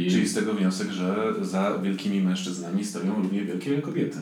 [0.08, 4.18] I- Czyli z tego wniosek, że za wielkimi mężczyznami stoją równie wielkie kobiety.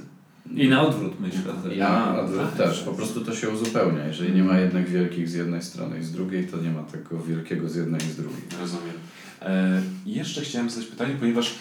[0.56, 1.54] I na odwrót myślę.
[1.64, 1.78] Też.
[1.78, 2.68] Ja A, odwrót tak.
[2.68, 2.80] też.
[2.80, 4.08] Po prostu to się uzupełnia.
[4.08, 7.24] Jeżeli nie ma jednak wielkich z jednej strony i z drugiej, to nie ma tego
[7.24, 8.42] wielkiego z jednej i z drugiej.
[8.62, 8.94] Rozumiem.
[9.41, 11.56] E, jeszcze chciałem zadać pytanie, ponieważ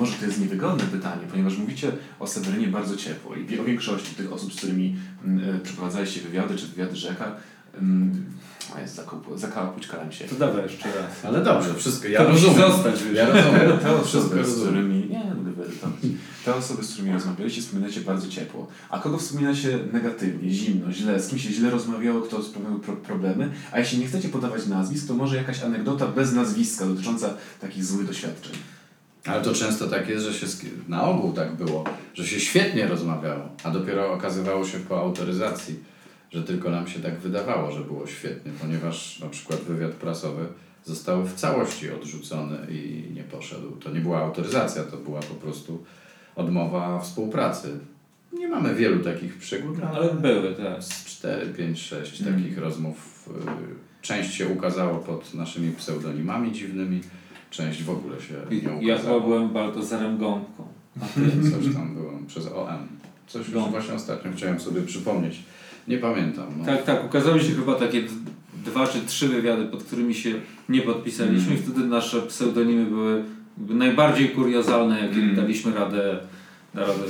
[0.00, 4.32] może to jest niewygodne pytanie, ponieważ mówicie o Sewerynie bardzo ciepło i o większości tych
[4.32, 7.36] osób, z którymi mm, e, przeprowadzaliście wywiady, czy wywiady rzeka,
[7.78, 8.24] mm,
[8.76, 10.24] a jest zakup- zakapućkałem się.
[10.24, 11.24] To dawaj jeszcze raz.
[11.24, 12.08] Ale dobrze, wszystko.
[12.08, 12.56] Ja to rozumiem.
[12.56, 13.02] zostać.
[13.02, 13.14] Wiesz.
[13.14, 13.78] Ja rozumiem.
[13.78, 14.72] Te Wszystko osoby, z rozumiem.
[14.72, 15.32] którymi, nie.
[16.44, 18.66] Te osoby, z którymi rozmawialiście, wspominacie bardzo ciepło.
[18.90, 23.50] A kogo wspominacie negatywnie, zimno, źle, z kim się źle rozmawiało, kto sprawiał pro problemy?
[23.72, 28.06] A jeśli nie chcecie podawać nazwisk, to może jakaś anegdota bez nazwiska dotycząca takich złych
[28.06, 28.52] doświadczeń.
[29.26, 30.46] Ale to często tak jest, że się
[30.88, 31.84] na ogół tak było,
[32.14, 35.78] że się świetnie rozmawiało, a dopiero okazywało się po autoryzacji,
[36.36, 40.46] że tylko nam się tak wydawało, że było świetnie, ponieważ na przykład wywiad prasowy
[40.84, 43.70] został w całości odrzucony i nie poszedł.
[43.70, 45.84] To nie była autoryzacja, to była po prostu
[46.36, 47.78] odmowa współpracy.
[48.32, 50.82] Nie mamy wielu takich przygód, Ale były, tak.
[50.84, 52.34] z 4, 5, 6 Mm.
[52.34, 53.28] takich rozmów.
[53.28, 57.00] y, Część się ukazało pod naszymi pseudonimami dziwnymi,
[57.50, 59.14] część w ogóle się nie Ja ukazała.
[59.14, 60.68] chyba byłem Baltazarem Gąbką.
[61.00, 62.88] A ty coś tam byłem przez OM.
[63.26, 63.60] Coś No.
[63.60, 65.38] właśnie ostatnio chciałem sobie przypomnieć.
[65.88, 66.46] Nie pamiętam.
[66.58, 66.64] No.
[66.64, 67.04] Tak, tak.
[67.04, 68.02] Ukazały się chyba takie
[68.64, 70.34] dwa czy trzy wywiady, pod którymi się
[70.68, 71.58] nie podpisaliśmy Mm.
[71.58, 73.24] i wtedy nasze pseudonimy były
[73.58, 75.36] najbardziej kuriozalne, jakie Mm.
[75.36, 76.18] daliśmy radę,
[76.74, 77.02] radę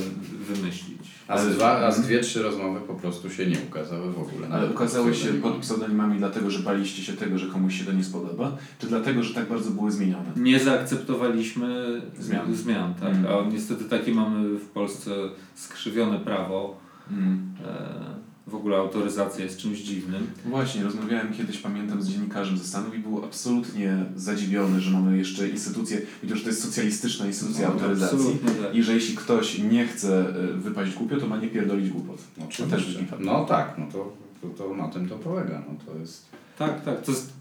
[0.49, 0.96] wymyślić.
[1.27, 4.19] A z, Ale- dwa, a z dwie, trzy rozmowy po prostu się nie ukazały w
[4.19, 4.47] ogóle.
[4.51, 8.03] Ale ukazały się pod pseudonimami dlatego, że baliście się tego, że komuś się to nie
[8.03, 10.31] spodoba, czy dlatego, że tak bardzo były zmienione?
[10.35, 12.55] Nie zaakceptowaliśmy Zmian.
[12.55, 13.13] zmian tak.
[13.15, 13.25] Mm.
[13.27, 15.11] A niestety takie mamy w Polsce
[15.55, 16.77] skrzywione prawo.
[17.11, 17.53] Mm.
[17.65, 20.27] E, w ogóle autoryzacja jest czymś dziwnym.
[20.45, 25.49] Właśnie, rozmawiałem kiedyś, pamiętam, z dziennikarzem ze Stanów i był absolutnie zadziwiony, że mamy jeszcze
[25.49, 28.75] instytucję, widział, że to jest socjalistyczna instytucja No, autoryzacji tak.
[28.75, 32.17] i że jeśli ktoś nie chce y, wypaść głupio, to ma nie pierdolić głupot.
[32.37, 32.63] Oczywiście.
[32.63, 33.25] To też fajnie.
[33.25, 35.63] No tak, no to, to, to na tym to polega.
[35.67, 36.25] No to jest...
[36.57, 37.01] Tak, tak.
[37.01, 37.33] To jest,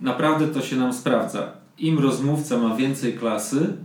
[0.00, 1.52] naprawdę to się nam sprawdza.
[1.78, 3.76] Im rozmówca ma więcej klasy,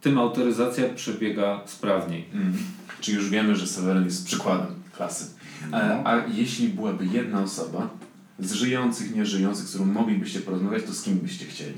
[0.00, 2.24] tym autoryzacja przebiega sprawniej.
[2.32, 2.52] Mm.
[3.00, 5.24] Czyli już wiemy, że Seweryn jest przykładem klasy.
[5.70, 5.78] No.
[5.78, 7.90] E, a jeśli byłaby jedna osoba
[8.38, 11.74] z żyjących, nieżyjących, z którą moglibyście porozmawiać, to z kim byście chcieli?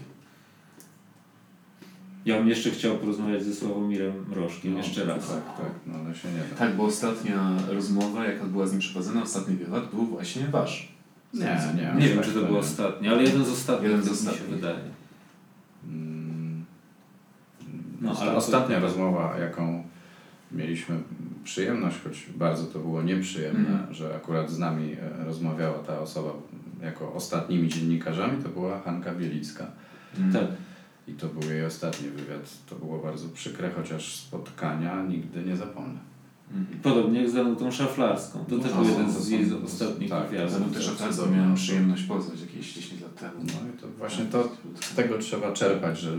[2.24, 5.28] Ja bym jeszcze chciał porozmawiać ze Sławomirem Mrożkiem No, jeszcze raz.
[5.28, 6.56] Tak, tak, no ale się nie da.
[6.58, 10.92] Tak, bo ostatnia rozmowa, jaka była z nim przeprowadzona, ostatni wywiad, był właśnie wasz.
[11.34, 11.82] Nie, nie.
[11.82, 12.46] Nie aż wiem, tak czy to nie.
[12.46, 14.50] był ostatni, ale jeden z ostatnich, Jeden z tak mi się ostatnich.
[14.54, 14.78] wydaje.
[15.88, 16.64] Mm,
[18.00, 19.84] No, ale- Ostatnia rozmowa, jaką
[20.52, 20.96] mieliśmy
[21.44, 23.94] przyjemność, choć bardzo to było nieprzyjemne, Mhm.
[23.94, 26.30] że akurat z nami e, rozmawiała ta osoba
[26.82, 29.66] jako ostatnimi dziennikarzami, to była Hanka Bielicka.
[30.18, 30.32] Mm.
[30.32, 30.44] Tak.
[31.08, 32.50] I to był jej ostatni wywiad.
[32.70, 35.98] To było bardzo przykre, chociaż spotkania nigdy nie zapomnę.
[36.52, 36.66] Mm.
[36.82, 38.44] Podobnie jak z Danutą Szaflarską.
[38.44, 40.56] To No, też był są- jeden z jej ostatnich tak, wywiadów.
[40.70, 43.32] Okazję cudowne miałem przyjemność poznać jakieś 10 lat temu.
[43.38, 44.48] No i to właśnie to,
[44.80, 46.10] z tego trzeba czerpać, że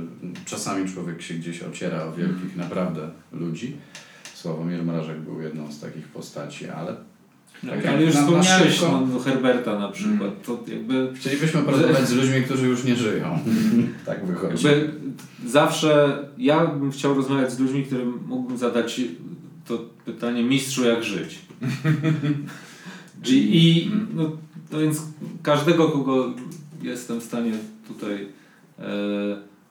[0.45, 3.77] czasami człowiek się gdzieś ociera o wielkich naprawdę ludzi.
[4.43, 6.95] Sławomir Mrażek był jedną z takich postaci, ale
[7.63, 9.01] No, Tak ale już na- na wspomniałeś szybko.
[9.13, 10.21] no, Herberta na przykład.
[10.21, 10.32] Mm.
[10.45, 13.39] To jakby, chcielibyśmy porozmawiać z ludźmi, którzy już nie żyją.
[14.06, 14.65] tak wychodzi.
[14.67, 14.93] jakby
[15.45, 19.01] zawsze ja bym chciał rozmawiać z ludźmi, którym mógłbym zadać
[19.67, 21.39] to pytanie mistrzu jak żyć.
[23.25, 24.08] I, i Mm.
[24.13, 24.32] no,
[24.71, 25.01] no więc
[25.43, 26.34] każdego, kogo
[26.82, 27.51] jestem w stanie
[27.88, 28.27] tutaj
[28.79, 28.84] e,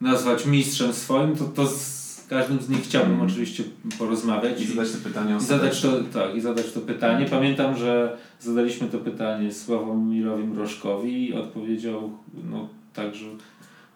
[0.00, 2.01] nazwać mistrzem swoim, to, to z
[2.32, 3.26] każdym z nich chciałbym Mm.
[3.26, 3.64] oczywiście
[3.98, 4.60] porozmawiać.
[4.60, 7.26] I zadać te pytania I zadać to, tak, i zadać to pytanie.
[7.30, 12.10] Pamiętam, że zadaliśmy to pytanie Sławomirowi Mrożkowi i odpowiedział,
[12.50, 13.24] no także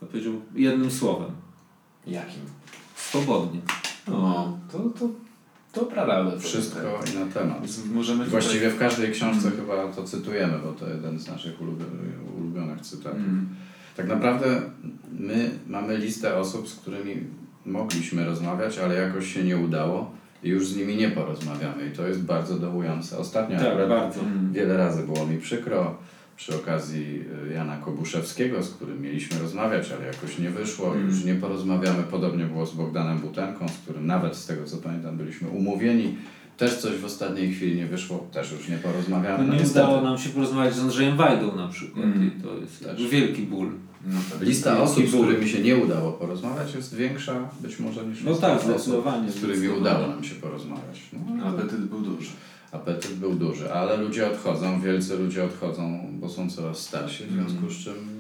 [0.03, 1.31] odpowiedział jednym słowem.
[2.07, 2.41] Jakim?
[2.97, 3.61] Swobodnie.
[4.09, 5.09] No, to, to,
[5.73, 6.39] to prawda.
[6.39, 6.81] Wszystko
[7.15, 7.59] i na temat.
[7.95, 9.61] Możemy tutaj- Właściwie w każdej książce Mm.
[9.61, 13.19] chyba to cytujemy, bo to jeden z naszych ulubionych, ulubionych cytatów.
[13.19, 13.49] Mm.
[13.97, 14.63] Tak naprawdę
[15.19, 17.17] my mamy listę osób, z którymi
[17.67, 20.11] mogliśmy rozmawiać, ale jakoś się nie udało
[20.43, 23.19] i już z nimi nie porozmawiamy i to jest bardzo dołujące.
[23.19, 24.21] Ostatnio Tak, akurat bardzo.
[24.53, 25.97] Wiele razy było mi przykro
[26.37, 31.07] przy okazji y, Jana Kobuszewskiego, z którym mieliśmy rozmawiać, ale jakoś nie wyszło, Mm.
[31.09, 32.03] już nie porozmawiamy.
[32.03, 36.17] Podobnie było z Bogdanem Butenką, z którym nawet z tego co pamiętam byliśmy umówieni.
[36.57, 39.45] Też coś w ostatniej chwili nie wyszło, też już nie porozmawiamy.
[39.47, 39.87] No nie niestety.
[39.87, 42.27] udało nam się porozmawiać z Andrzejem Wajdą na przykład Mm.
[42.39, 43.09] i to jest Też.
[43.09, 43.71] wielki ból.
[44.07, 44.41] No tak.
[44.49, 45.27] Lista Wielki osób, z ból.
[45.27, 49.31] którymi się nie udało porozmawiać jest większa być może niż No lista tak, osób, zdecydowanie,
[49.31, 49.97] z którymi zdecydowanie.
[49.97, 51.01] udało nam się porozmawiać.
[51.13, 52.31] No, to- Apetyt był duży.
[52.73, 57.71] Apetyt był duży, ale ludzie odchodzą, wielcy ludzie odchodzą, bo są coraz starsi, w związku
[57.71, 58.16] z czym no,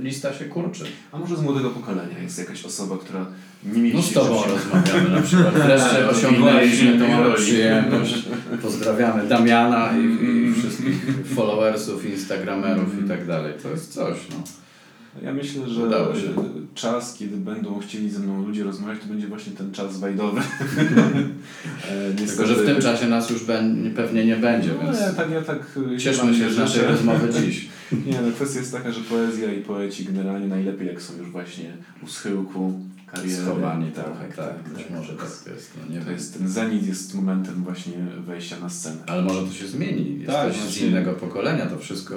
[0.00, 0.84] lista się kurczy.
[1.12, 3.26] A może z młodego pokolenia jest jakaś osoba, która
[3.64, 5.54] nie No mieści z Tobą się- rozmawiamy na przykład.
[5.54, 8.14] Wreszcie No, osiągnęliśmy właśnie, tą przyjemność.
[8.62, 10.54] Pozdrawiamy Damiana i, i Mm.
[10.54, 13.04] wszystkich followersów, instagramerów Mm.
[13.04, 13.52] i tak dalej.
[13.62, 14.36] To jest coś, no.
[15.22, 15.82] Ja myślę, że
[16.74, 20.40] czas, kiedy będą chcieli ze mną ludzie rozmawiać, to będzie właśnie ten czas wajdowy.
[21.90, 23.40] E, Tylko, że w tym czasie nas już
[23.96, 25.58] pewnie nie będzie, No, więc ja tak, ja tak
[25.94, 27.68] e, cieszmy się z naszej rozmowy dziś.
[28.06, 31.72] Nie, no kwestia jest taka, że poezja i poeci generalnie najlepiej jak są już właśnie
[32.02, 32.72] u schyłku
[33.06, 33.42] kariery.
[33.42, 34.90] Schowani trochę, tak, być tak.
[34.98, 35.72] może tak jest.
[35.88, 36.14] No, nie To wiem.
[36.14, 37.92] jest, ten zenit jest momentem właśnie
[38.26, 38.96] wejścia na scenę.
[39.06, 40.24] Ale może to się zmieni.
[40.26, 42.14] Tak, Jesteś z innego pokolenia, to wszystko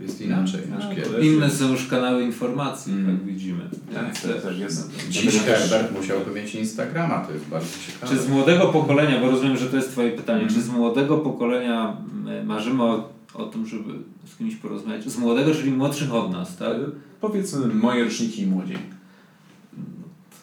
[0.00, 1.12] jest inaczej No, niż to kiedyś.
[1.12, 3.08] jest- Inne są już kanały informacji, Mm.
[3.10, 3.64] jak widzimy.
[3.94, 4.90] Tak, tak, tak, jest.
[5.10, 8.12] Dziś też- Herbert musiałby mieć Instagrama, to jest bardzo ciekawe.
[8.16, 10.60] Czy z młodego pokolenia, bo rozumiem, że to jest Twoje pytanie, Mhm.
[10.60, 11.96] czy z młodego pokolenia
[12.40, 13.92] m, marzymy o, o tym, żeby
[14.26, 15.04] z kimś porozmawiać?
[15.04, 16.76] Z młodego, czyli młodszych od nas, tak?
[17.20, 18.78] Powiedzmy moje roczniki i młodziej.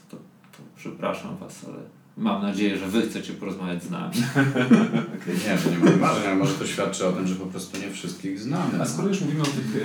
[0.10, 0.18] To,
[0.52, 1.78] to przepraszam Was, ale
[2.18, 4.14] mam nadzieję, że Wy chcecie porozmawiać z nami.
[5.48, 7.92] Nie, to nie mam marzeń, ale może to świadczy o tym, że po prostu nie
[7.92, 8.82] wszystkich znamy.
[8.82, 9.84] A skoro już mówimy o tych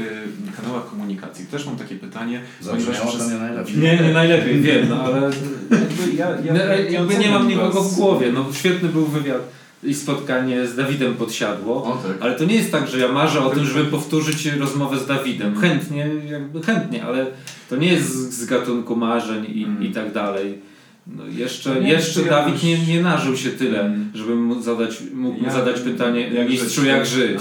[0.53, 2.43] e, kanałach komunikacji, też mam takie pytanie.
[2.61, 3.79] Zabrzmiało to nie najlepiej.
[3.79, 5.21] Nie, nie najlepiej, wiem, no ale
[5.71, 6.59] Jakby ja, ja, no,
[6.91, 7.93] jakby nie mam nikogo was.
[7.93, 8.33] w głowie.
[8.33, 9.43] No, świetny był wywiad
[9.85, 11.85] i spotkanie z Dawidem Podsiadło.
[11.85, 12.17] O tak.
[12.21, 15.57] Ale to nie jest tak, że ja marzę o tym, żeby powtórzyć rozmowę z Dawidem.
[15.61, 17.27] Chętnie, jakby chętnie, ale
[17.71, 19.83] to nie jest z, z gatunku marzeń i, Mm.
[19.85, 20.59] i tak dalej.
[21.07, 25.45] No jeszcze nie jeszcze jest Dawid nie, nie nażył się tyle, żebym mógł zadać, mógł
[25.45, 27.07] Ja- zadać pytanie jak mistrzu żyć, jak tak?
[27.09, 27.41] żyć.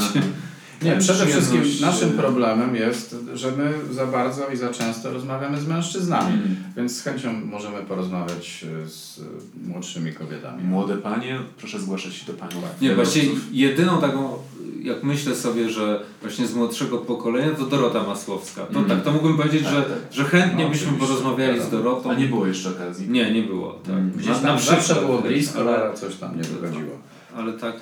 [0.82, 5.62] Nie, przede wszystkim Przyjemność, naszym problemem jest, że my za bardzo i za często rozmawiamy
[5.62, 6.56] z mężczyznami, Mm.
[6.78, 10.64] więc z chęcią możemy porozmawiać e, z e, młodszymi kobietami.
[10.64, 12.52] Młode panie, proszę zgłaszać się do pani.
[12.82, 14.30] Nie, właśnie jedyną taką,
[14.84, 18.62] jak myślę sobie, że właśnie z młodszego pokolenia, to Dorota Masłowska.
[18.66, 18.90] To Mm.
[18.90, 19.98] tak, to mógłbym powiedzieć, Tak, że, tak.
[20.12, 21.84] że chętnie No, byśmy porozmawiali z wiadomo.
[21.84, 22.10] Dorotą.
[22.12, 23.10] A nie było jeszcze okazji.
[23.10, 23.94] Nie, nie było, tak.
[23.94, 24.12] Mm.
[24.12, 26.92] Gdzieś tam na zawsze było blisko, ale coś tam nie wychodziło.
[27.38, 27.76] Ale tak.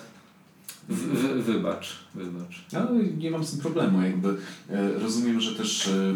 [0.89, 2.65] W, wy, wybacz, wybacz.
[2.73, 4.01] Ale nie mam z tym problemu.
[4.01, 4.29] Jakby
[4.69, 6.15] e, rozumiem, że też e,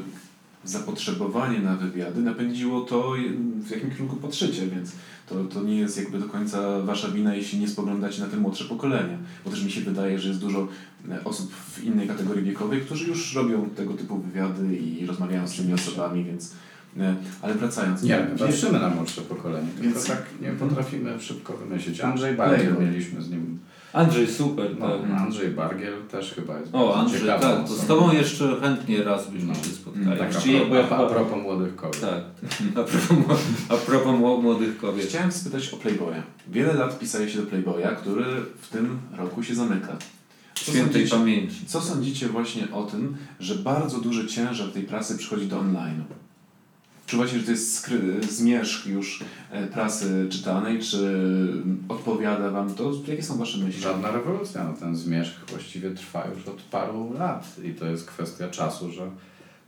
[0.64, 3.20] zapotrzebowanie na wywiady napędziło to, e,
[3.64, 4.92] w jakim kierunku patrzycie, więc
[5.30, 8.66] to, to nie jest jakby do końca wasza wina, jeśli nie spoglądacie na te młodsze
[8.66, 9.18] pokolenia.
[9.46, 10.68] Bo też mi się wydaje, że jest dużo
[11.24, 15.74] osób w innej kategorii wiekowej, którzy już robią tego typu wywiady i rozmawiają z tymi
[15.74, 16.54] osobami, więc.
[17.42, 18.04] Ale wracając.
[18.04, 22.02] Nie, my patrzymy na młodsze pokolenie, tylko Więc- tak nie potrafimy szybko wymyślić.
[22.02, 22.82] Andrzej Dlaczego?
[22.82, 23.60] mieliśmy z nim,
[23.94, 25.22] Andrzej, super, no, tak.
[25.22, 27.86] Andrzej Bargiel też chyba jest O, Andrzej, ciekawą tak, to z.
[27.88, 29.56] Tobą jeszcze chętnie raz byśmy No.
[29.56, 30.20] się spotkali.
[30.20, 32.02] Tak, a, propos, a propos młodych kobiet.
[32.02, 32.24] Tak,
[32.80, 35.06] a propos, a propos mło- młodych kobiet.
[35.08, 36.24] Chciałem spytać o Playboya.
[36.48, 38.26] Wiele lat pisaje się do Playboya, który
[38.62, 39.98] w tym roku się zamyka.
[40.56, 41.66] Co Świętej sądzicie, pamięci.
[41.66, 46.04] co sądzicie właśnie o tym, że bardzo duży ciężar tej prasy przychodzi do online'u?
[47.06, 51.18] Czuwacie, że to jest skry, zmierzch już e, prasy czytanej, czy
[51.90, 52.92] odpowiada wam to?
[53.08, 53.82] Jakie są wasze myśli?
[53.82, 58.50] Żadna rewolucja, no ten zmierzch właściwie trwa już od paru lat i to jest kwestia
[58.50, 59.10] czasu, że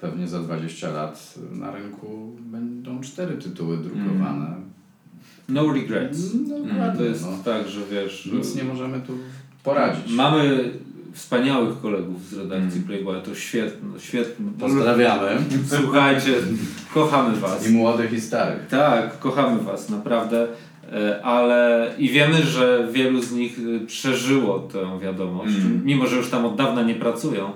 [0.02, 4.56] pewnie za 20 lat na rynku będą cztery tytuły drukowane.
[5.50, 6.20] No regrets.
[6.49, 7.38] No, Mm, To jest no.
[7.45, 8.26] tak, że wiesz...
[8.34, 9.18] Nic nie możemy tu
[9.64, 10.14] poradzić.
[10.14, 10.72] Mamy
[11.14, 12.84] wspaniałych kolegów z redakcji Mm.
[12.84, 14.51] Playboya, to świetne, świetne.
[14.59, 15.38] Pozdrawiamy
[15.82, 16.34] Słuchajcie,
[16.93, 17.68] kochamy Was.
[17.70, 18.68] i młodych i starych.
[18.68, 20.47] Tak, kochamy Was, naprawdę.
[20.93, 25.82] E, Ale i wiemy, że wielu z nich e, przeżyło tę wiadomość, Mm.
[25.86, 27.51] mimo że już tam od dawna nie pracują.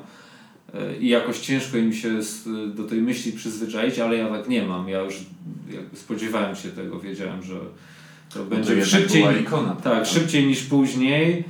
[0.74, 2.10] e, i jakoś ciężko im się
[2.76, 4.90] do tej myśli przyzwyczaić, ale ja tak nie mam.
[4.90, 5.16] Ja już
[5.94, 7.56] spodziewałem się tego, wiedziałem, że
[8.34, 9.42] to będzie jednak szybciej.
[9.42, 10.06] ikona, tak, prawda?
[10.06, 11.44] szybciej niż później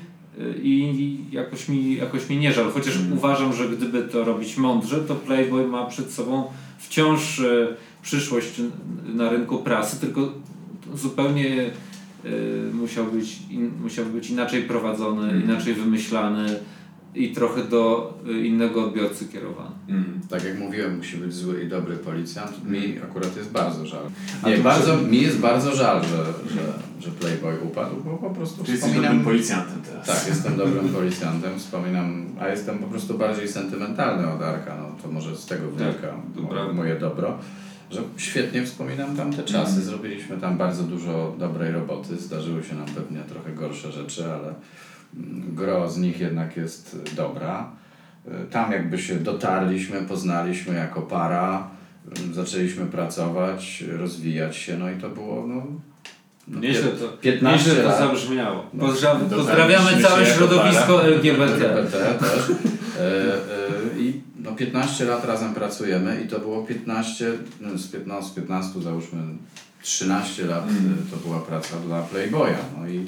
[0.63, 2.71] i jakoś mi, jakoś mi nie żal.
[2.71, 3.13] Chociaż Mm.
[3.13, 6.43] uważam, że gdyby to robić mądrze, to Playboy ma przed sobą
[6.79, 7.67] wciąż e,
[8.01, 8.61] przyszłość
[9.05, 10.31] na rynku prasy, tylko
[10.95, 12.29] zupełnie e,
[12.73, 15.43] musiał być, in, musiał być inaczej prowadzony, Mm.
[15.43, 16.59] inaczej wymyślany
[17.17, 19.75] i trochę do e, innego odbiorcy kierowany.
[19.89, 20.21] Mm.
[20.29, 22.65] Tak jak mówiłem, musi być zły i dobry policjant.
[22.69, 24.03] Mi akurat jest bardzo żal.
[24.45, 28.63] Nie, to bardzo, mi jest bardzo żal, że, że, że Playboy upadł, bo po prostu
[28.63, 29.03] Ty wspominam...
[29.03, 30.07] dobrym policjantem teraz.
[30.07, 35.11] Tak, jestem dobrym policjantem, wspominam, a jestem po prostu bardziej sentymentalny od Arka, no to
[35.11, 37.37] może z tego wynika to moje, dobro,
[37.91, 39.81] że świetnie wspominam tamte czasy, Mhm.
[39.81, 44.55] zrobiliśmy tam bardzo dużo dobrej roboty, zdarzyły się nam pewnie trochę gorsze rzeczy, ale mm,
[45.53, 47.71] gro z nich jednak jest dobra.
[48.27, 51.67] Y, Tam jakby się dotarliśmy, poznaliśmy jako para,
[52.33, 55.63] zaczęliśmy pracować, rozwijać się, no i to było no,
[56.47, 57.99] no, Nieźle to, 15 nieźle to lat.
[57.99, 58.63] zabrzmiało.
[58.73, 58.83] No.
[58.87, 61.43] Pozdra- Dotarliśmy pozdrawiamy całe środowisko LGBT.
[61.53, 62.49] LGBT też.
[62.99, 68.29] E, e, I no 15 lat razem pracujemy i to było 15, no z 15,
[68.31, 69.19] z 15 załóżmy
[69.81, 70.97] 13 lat Mm.
[71.07, 72.57] e, to była praca dla Playboya.
[72.79, 73.05] No i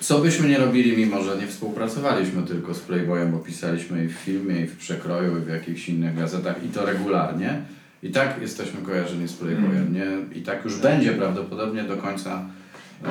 [0.00, 4.12] co byśmy nie robili, mimo że nie współpracowaliśmy tylko z Playboyem, bo pisaliśmy i w
[4.12, 7.62] filmie, i w przekroju, i w jakichś innych gazetach i to regularnie.
[8.02, 9.94] I tak jesteśmy kojarzeni z Playboyem.
[9.94, 10.38] Nie?
[10.38, 12.46] I tak już będzie prawdopodobnie do końca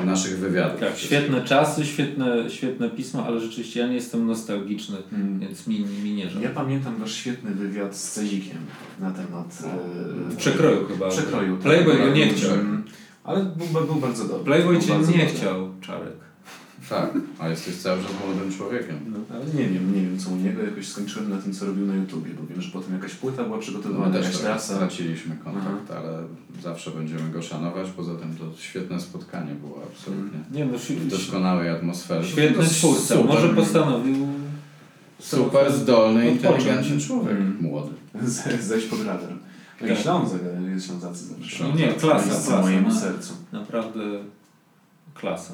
[0.04, 0.80] naszych wywiadów.
[0.80, 5.38] Tak, świetne czasy, świetne, świetne pismo, ale rzeczywiście ja nie jestem nostalgiczny, Mm.
[5.40, 6.42] więc mi, mi nie żal.
[6.42, 8.56] Ja pamiętam wasz świetny wywiad z Cezikiem
[9.00, 9.58] na temat...
[9.64, 11.10] e, W przekroju chyba.
[11.10, 11.52] W przekroju.
[11.56, 11.62] tak.
[11.62, 12.50] Playboy go nie Mm, chciał.
[13.24, 14.44] Ale był, był bardzo dobry.
[14.44, 15.26] Playboy cię nie dobry.
[15.26, 16.12] chciał, Czarek.
[16.88, 18.96] Tak, a jesteś cały czas młodym człowiekiem.
[19.06, 21.86] No, ale nie wiem, nie wiem co u niego, jakoś skończyłem na tym, co robił
[21.86, 24.74] na YouTubie, bo wiem, że potem jakaś płyta była My przygotowywana, też jakaś trasa.
[24.74, 26.18] straciliśmy kontakt, ale
[26.62, 27.90] zawsze będziemy go szanować.
[27.90, 30.38] Poza tym to świetne spotkanie było absolutnie.
[30.52, 32.28] Nie no, W doskonałej atmosferze.
[32.28, 33.14] świetny No, twórca.
[33.24, 34.26] Może postanowił...
[35.18, 37.30] Super, zdolny, inteligentny człowiek.
[37.36, 37.56] Mm.
[37.60, 37.90] Młody.
[38.22, 39.30] Z- Zejść pod radar.
[39.80, 39.98] No i Tak.
[39.98, 40.40] Ślązak,
[40.86, 41.64] Ślązacy zawsze.
[41.64, 42.94] No nie, klasa, klasa, mojemu no.
[43.00, 43.32] sercu.
[43.52, 44.00] Naprawdę
[45.14, 45.52] klasa.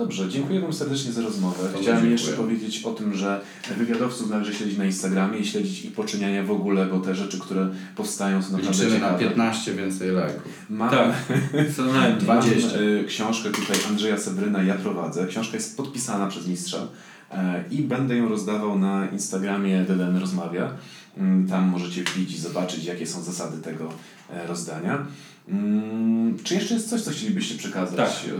[0.00, 1.56] Dobrze, dziękuję Wam serdecznie za rozmowę.
[1.62, 2.10] To Chciałem dziękuję.
[2.12, 3.40] jeszcze powiedzieć o tym, że
[3.78, 7.68] wywiadowców należy śledzić na Instagramie i śledzić ich poczyniania w ogóle, bo te rzeczy, które
[7.96, 9.24] powstają są naprawdę Liczymy na ciekawe.
[9.24, 10.52] 15 więcej lajków.
[10.70, 11.14] Mam, Tak,
[11.76, 12.26] co najmniej.
[12.26, 12.78] mam 20.
[12.78, 15.26] y, książkę tutaj Andrzeja Sebryna Ja prowadzę.
[15.26, 16.88] Książka jest podpisana przez mistrza
[17.30, 20.70] e, i będę ją rozdawał na Instagramie DDN Rozmawia.
[21.18, 23.88] Mm, Tam możecie wbić i zobaczyć, jakie są zasady tego
[24.30, 25.06] e, rozdania.
[25.48, 27.96] Mm, Czy jeszcze jest coś, co chcielibyście przekazać?
[27.96, 28.30] Tak.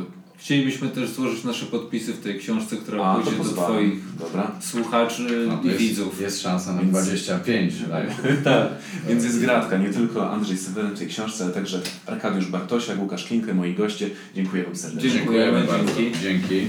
[0.40, 3.44] Chcielibyśmy też złożyć nasze podpisy w tej książce, która A, pójdzie do.
[3.44, 4.52] Twoich Dobra.
[4.60, 6.20] słuchaczy No, i jest, widzów.
[6.20, 8.16] jest szansa na Więc- 25 lajków.
[8.44, 8.68] Tak.
[9.08, 13.24] Więc jest gratka, nie tylko Andrzej Seweryn w tej książce, ale także Arkadiusz Bartosiak, Łukasz
[13.24, 14.10] Klinkę, moi goście.
[14.34, 15.10] Dziękuję Wam serdecznie.
[15.10, 15.94] Dziękujemy, bardzo.
[15.96, 16.18] dzięki.
[16.22, 16.68] Dzięki.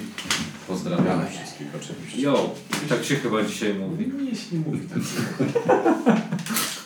[0.67, 2.21] Pozdrawiamy wszystkich oczywiście.
[2.21, 2.55] Jo,
[2.89, 4.07] tak się chyba dzisiaj mówi.
[4.23, 4.99] Nie, się nie mówi tak.